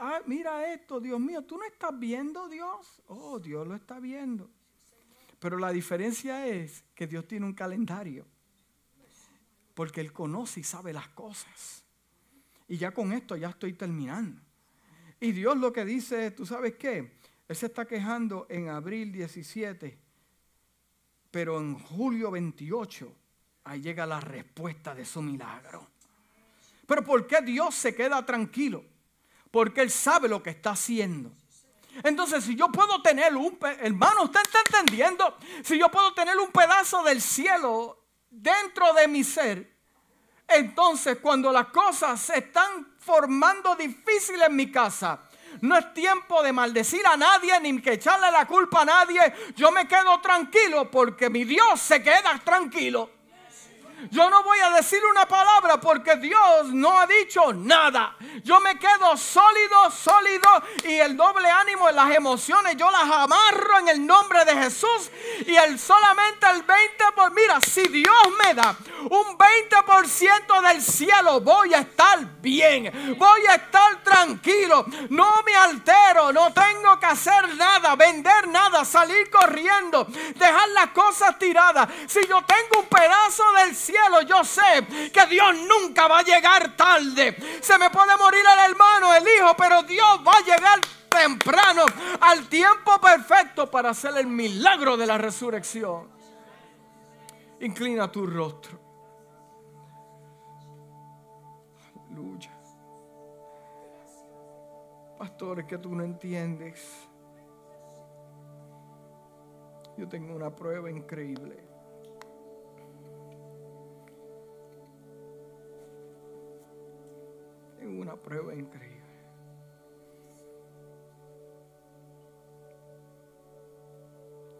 [0.00, 3.02] Ah, mira esto, Dios mío, tú no estás viendo Dios.
[3.06, 4.50] Oh, Dios lo está viendo.
[5.38, 8.26] Pero la diferencia es que Dios tiene un calendario.
[9.74, 11.84] Porque Él conoce y sabe las cosas.
[12.66, 14.40] Y ya con esto ya estoy terminando.
[15.20, 17.16] Y Dios lo que dice es, ¿tú sabes qué?
[17.46, 19.98] Él se está quejando en abril 17,
[21.30, 23.12] pero en julio 28,
[23.64, 25.88] ahí llega la respuesta de su milagro.
[26.86, 28.84] Pero ¿por qué Dios se queda tranquilo?
[29.50, 31.32] Porque Él sabe lo que está haciendo.
[32.02, 35.36] Entonces, si yo puedo tener un, hermano, ¿usted está entendiendo?
[35.62, 39.76] Si yo puedo tener un pedazo del cielo dentro de mi ser,
[40.46, 45.20] entonces cuando las cosas se están formando difíciles en mi casa,
[45.60, 49.20] no es tiempo de maldecir a nadie ni que echarle la culpa a nadie.
[49.56, 53.17] Yo me quedo tranquilo porque mi Dios se queda tranquilo.
[54.10, 58.16] Yo no voy a decir una palabra porque Dios no ha dicho nada.
[58.44, 60.48] Yo me quedo sólido, sólido
[60.84, 65.10] y el doble ánimo en las emociones yo las amarro en el nombre de Jesús
[65.46, 68.76] y el solamente el 20 por mira, si Dios me da
[69.10, 73.16] un 20% del cielo, voy a estar bien.
[73.18, 74.86] Voy a estar tranquilo.
[75.10, 81.38] No me altero, no tengo que hacer nada, vender nada, salir corriendo, dejar las cosas
[81.38, 81.88] tiradas.
[82.06, 86.22] Si yo tengo un pedazo del cielo cielo, yo sé que Dios nunca va a
[86.22, 87.36] llegar tarde.
[87.60, 91.84] Se me puede morir el hermano, el hijo, pero Dios va a llegar temprano
[92.20, 96.10] al tiempo perfecto para hacer el milagro de la resurrección.
[97.60, 98.78] Inclina tu rostro.
[102.10, 102.50] Aleluya.
[105.18, 107.08] Pastores, que tú no entiendes.
[109.96, 111.67] Yo tengo una prueba increíble.
[117.86, 118.98] Una prueba increíble.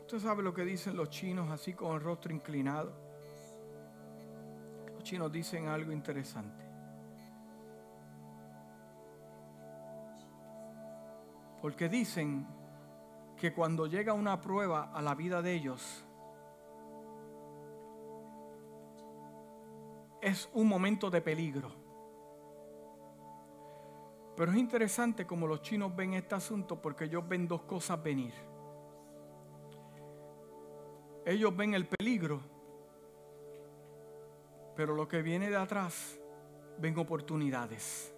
[0.01, 2.93] Usted sabe lo que dicen los chinos así con el rostro inclinado.
[4.95, 6.65] Los chinos dicen algo interesante.
[11.61, 12.47] Porque dicen
[13.37, 16.05] que cuando llega una prueba a la vida de ellos,
[20.23, 21.78] es un momento de peligro.
[24.39, 28.33] Pero es interesante como los chinos ven este asunto porque ellos ven dos cosas venir.
[31.27, 32.41] Ellos ven el peligro,
[34.77, 36.21] pero lo que viene de atrás
[36.79, 38.15] ven oportunidades.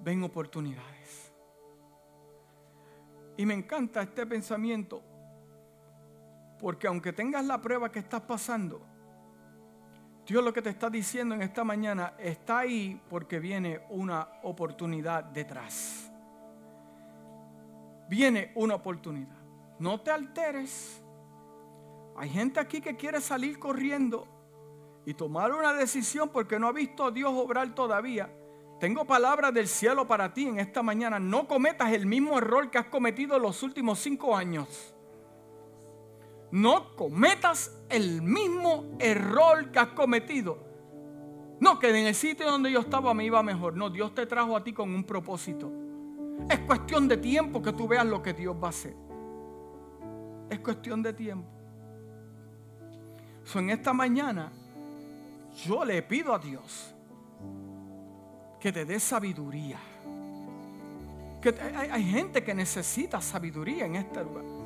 [0.00, 1.30] Ven oportunidades.
[3.36, 5.02] Y me encanta este pensamiento
[6.58, 8.80] porque aunque tengas la prueba que estás pasando,
[10.26, 15.24] Dios lo que te está diciendo en esta mañana está ahí porque viene una oportunidad
[15.24, 16.10] detrás.
[18.08, 19.36] Viene una oportunidad.
[19.78, 21.02] No te alteres.
[22.16, 24.28] Hay gente aquí que quiere salir corriendo
[25.04, 28.32] y tomar una decisión porque no ha visto a Dios obrar todavía.
[28.78, 31.18] Tengo palabras del cielo para ti en esta mañana.
[31.18, 34.94] No cometas el mismo error que has cometido los últimos cinco años
[36.52, 40.58] no cometas el mismo error que has cometido.
[41.60, 43.74] No, que en el sitio donde yo estaba me iba mejor.
[43.74, 45.72] No, Dios te trajo a ti con un propósito.
[46.50, 48.94] Es cuestión de tiempo que tú veas lo que Dios va a hacer.
[50.50, 51.48] Es cuestión de tiempo.
[53.54, 54.52] En esta mañana
[55.64, 56.94] yo le pido a Dios
[58.60, 59.78] que te dé sabiduría.
[61.40, 64.61] Que hay, hay gente que necesita sabiduría en este lugar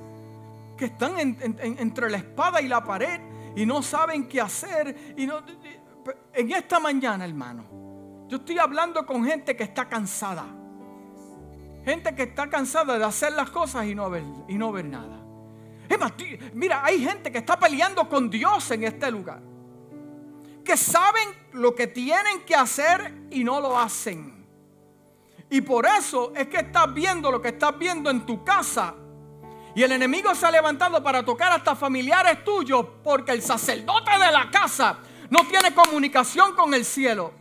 [0.77, 3.21] que están entre la espada y la pared
[3.57, 5.15] y no saben qué hacer.
[5.17, 5.43] Y no,
[6.35, 7.65] en esta mañana, hermano,
[8.29, 10.47] yo estoy hablando con gente que está cansada.
[11.85, 15.23] Gente que está cansada de hacer las cosas y no ver, y no ver nada.
[15.89, 16.13] Es más,
[16.53, 19.41] mira, hay gente que está peleando con Dios en este lugar.
[20.65, 24.45] Que saben lo que tienen que hacer y no lo hacen.
[25.49, 28.95] Y por eso es que estás viendo lo que estás viendo en tu casa
[29.77, 34.33] y el enemigo se ha levantado para tocar hasta familiares tuyos porque el sacerdote de
[34.33, 37.35] la casa no tiene comunicación con el cielo.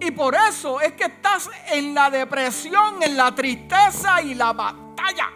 [0.00, 5.28] Y por eso es que estás en la depresión, en la tristeza y la batalla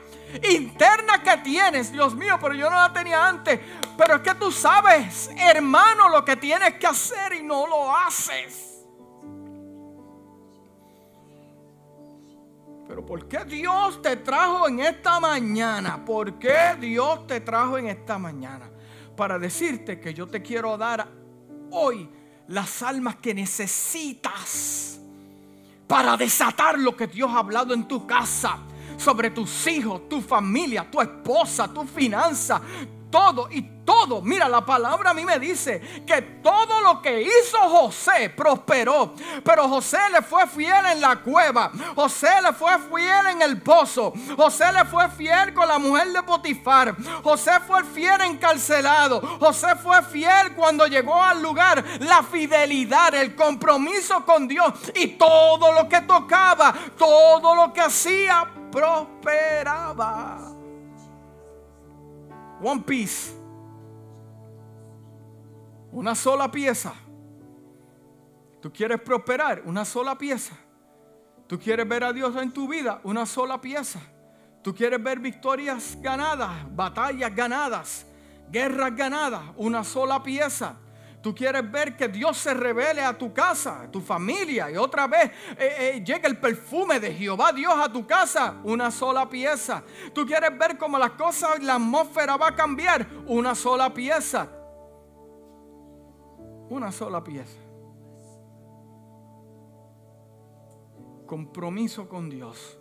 [0.51, 1.93] interna que tienes.
[1.93, 3.61] Dios mío, pero yo no la tenía antes.
[3.99, 8.72] Pero es que tú sabes, hermano, lo que tienes que hacer y no lo haces.
[12.93, 16.05] Pero ¿por qué Dios te trajo en esta mañana?
[16.05, 18.71] ¿Por qué Dios te trajo en esta mañana?
[19.17, 21.09] Para decirte que yo te quiero dar
[21.71, 22.07] hoy
[22.49, 25.01] las almas que necesitas
[25.87, 28.59] para desatar lo que Dios ha hablado en tu casa,
[28.99, 32.61] sobre tus hijos, tu familia, tu esposa, tu finanza,
[33.13, 34.23] todo y todo.
[34.23, 39.15] Mira, la palabra a mí me dice que todo lo que hizo José prosperó.
[39.45, 41.71] Pero José le fue fiel en la cueva.
[41.95, 44.13] José le fue fiel en el pozo.
[44.37, 46.97] José le fue fiel con la mujer de Potifar.
[47.23, 49.21] José fue fiel encarcelado.
[49.39, 51.85] José fue fiel cuando llegó al lugar.
[52.01, 54.73] La fidelidad, el compromiso con Dios.
[54.95, 60.62] Y todo lo que tocaba, todo lo que hacía, prosperaba.
[62.63, 63.33] One piece.
[65.91, 66.95] Una sola pieza.
[68.61, 70.57] Tú quieres prosperar, una sola pieza.
[71.49, 74.01] Tú quieres ver a Dios en tu vida, una sola pieza.
[74.63, 78.07] Tú quieres ver victorias ganadas, batallas ganadas,
[78.49, 80.77] guerras ganadas, una sola pieza.
[81.23, 85.07] Tú quieres ver que Dios se revele a tu casa, a tu familia, y otra
[85.07, 89.85] vez eh, eh, llega el perfume de Jehová Dios a tu casa, una sola pieza.
[90.13, 94.49] Tú quieres ver cómo las cosas, la atmósfera va a cambiar, una sola pieza.
[96.69, 97.59] Una sola pieza.
[101.27, 102.77] Compromiso con Dios.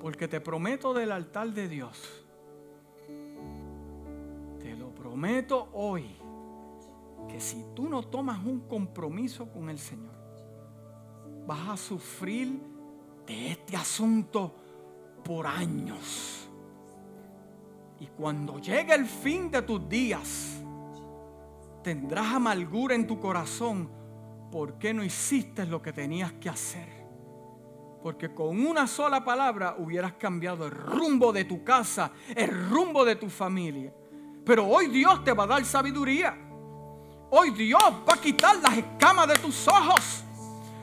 [0.00, 2.19] Porque te prometo del altar de Dios
[5.10, 6.06] prometo hoy
[7.28, 10.14] que si tú no tomas un compromiso con el Señor,
[11.48, 12.62] vas a sufrir
[13.26, 14.54] de este asunto
[15.24, 16.48] por años.
[17.98, 20.62] Y cuando llegue el fin de tus días,
[21.82, 23.90] tendrás amargura en tu corazón
[24.52, 26.88] porque no hiciste lo que tenías que hacer.
[28.00, 33.16] Porque con una sola palabra hubieras cambiado el rumbo de tu casa, el rumbo de
[33.16, 33.92] tu familia.
[34.50, 36.36] Pero hoy Dios te va a dar sabiduría.
[37.30, 40.24] Hoy Dios va a quitar las escamas de tus ojos.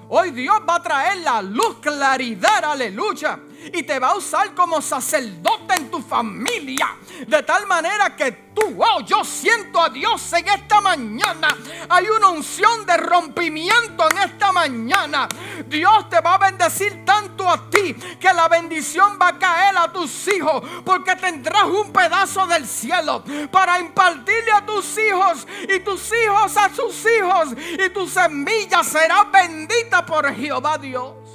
[0.07, 3.37] Hoy Dios va a traer la luz, claridad, aleluya.
[3.73, 6.97] Y te va a usar como sacerdote en tu familia.
[7.27, 11.57] De tal manera que tú, wow, yo siento a Dios en esta mañana.
[11.89, 15.27] Hay una unción de rompimiento en esta mañana.
[15.67, 19.91] Dios te va a bendecir tanto a ti que la bendición va a caer a
[19.91, 26.11] tus hijos porque tendrás un pedazo del cielo para impartirle a tus hijos y tus
[26.13, 31.26] hijos a sus hijos y tu semilla será bendita por Jehová Dios.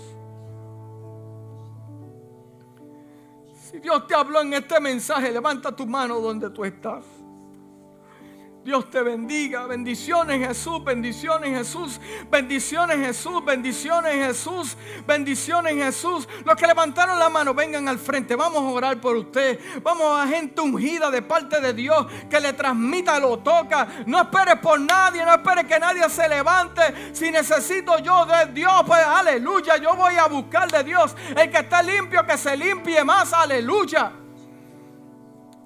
[3.82, 7.04] Dios te habló en este mensaje, levanta tu mano donde tú estás.
[8.64, 9.66] Dios te bendiga.
[9.66, 12.00] Bendiciones Jesús, bendiciones Jesús,
[12.30, 16.28] bendiciones Jesús, bendiciones Jesús, bendiciones Jesús.
[16.44, 18.36] Los que levantaron la mano, vengan al frente.
[18.36, 19.58] Vamos a orar por usted.
[19.82, 23.88] Vamos a gente ungida de parte de Dios que le transmita, lo toca.
[24.06, 27.14] No esperes por nadie, no esperes que nadie se levante.
[27.14, 31.16] Si necesito yo de Dios, pues aleluya, yo voy a buscar de Dios.
[31.36, 34.12] El que está limpio, que se limpie más, aleluya.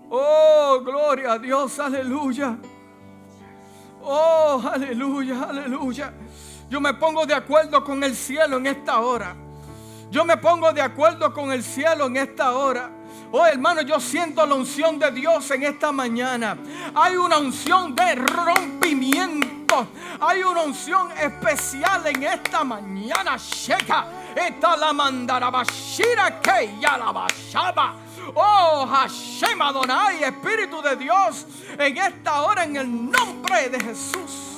[0.08, 2.56] Oh, gloria a Dios, aleluya.
[4.08, 6.12] Oh, aleluya, aleluya.
[6.70, 9.34] Yo me pongo de acuerdo con el cielo en esta hora.
[10.12, 12.88] Yo me pongo de acuerdo con el cielo en esta hora.
[13.32, 16.56] Oh hermano, yo siento la unción de Dios en esta mañana.
[16.94, 19.88] Hay una unción de rompimiento.
[20.20, 23.36] Hay una unción especial en esta mañana.
[23.36, 24.06] Sheka.
[24.36, 25.50] Esta la mandará
[26.40, 28.05] que ya la bashaba.
[28.34, 31.46] Oh Hashem Adonai, Espíritu de Dios,
[31.78, 34.55] en esta hora, en el nombre de Jesús.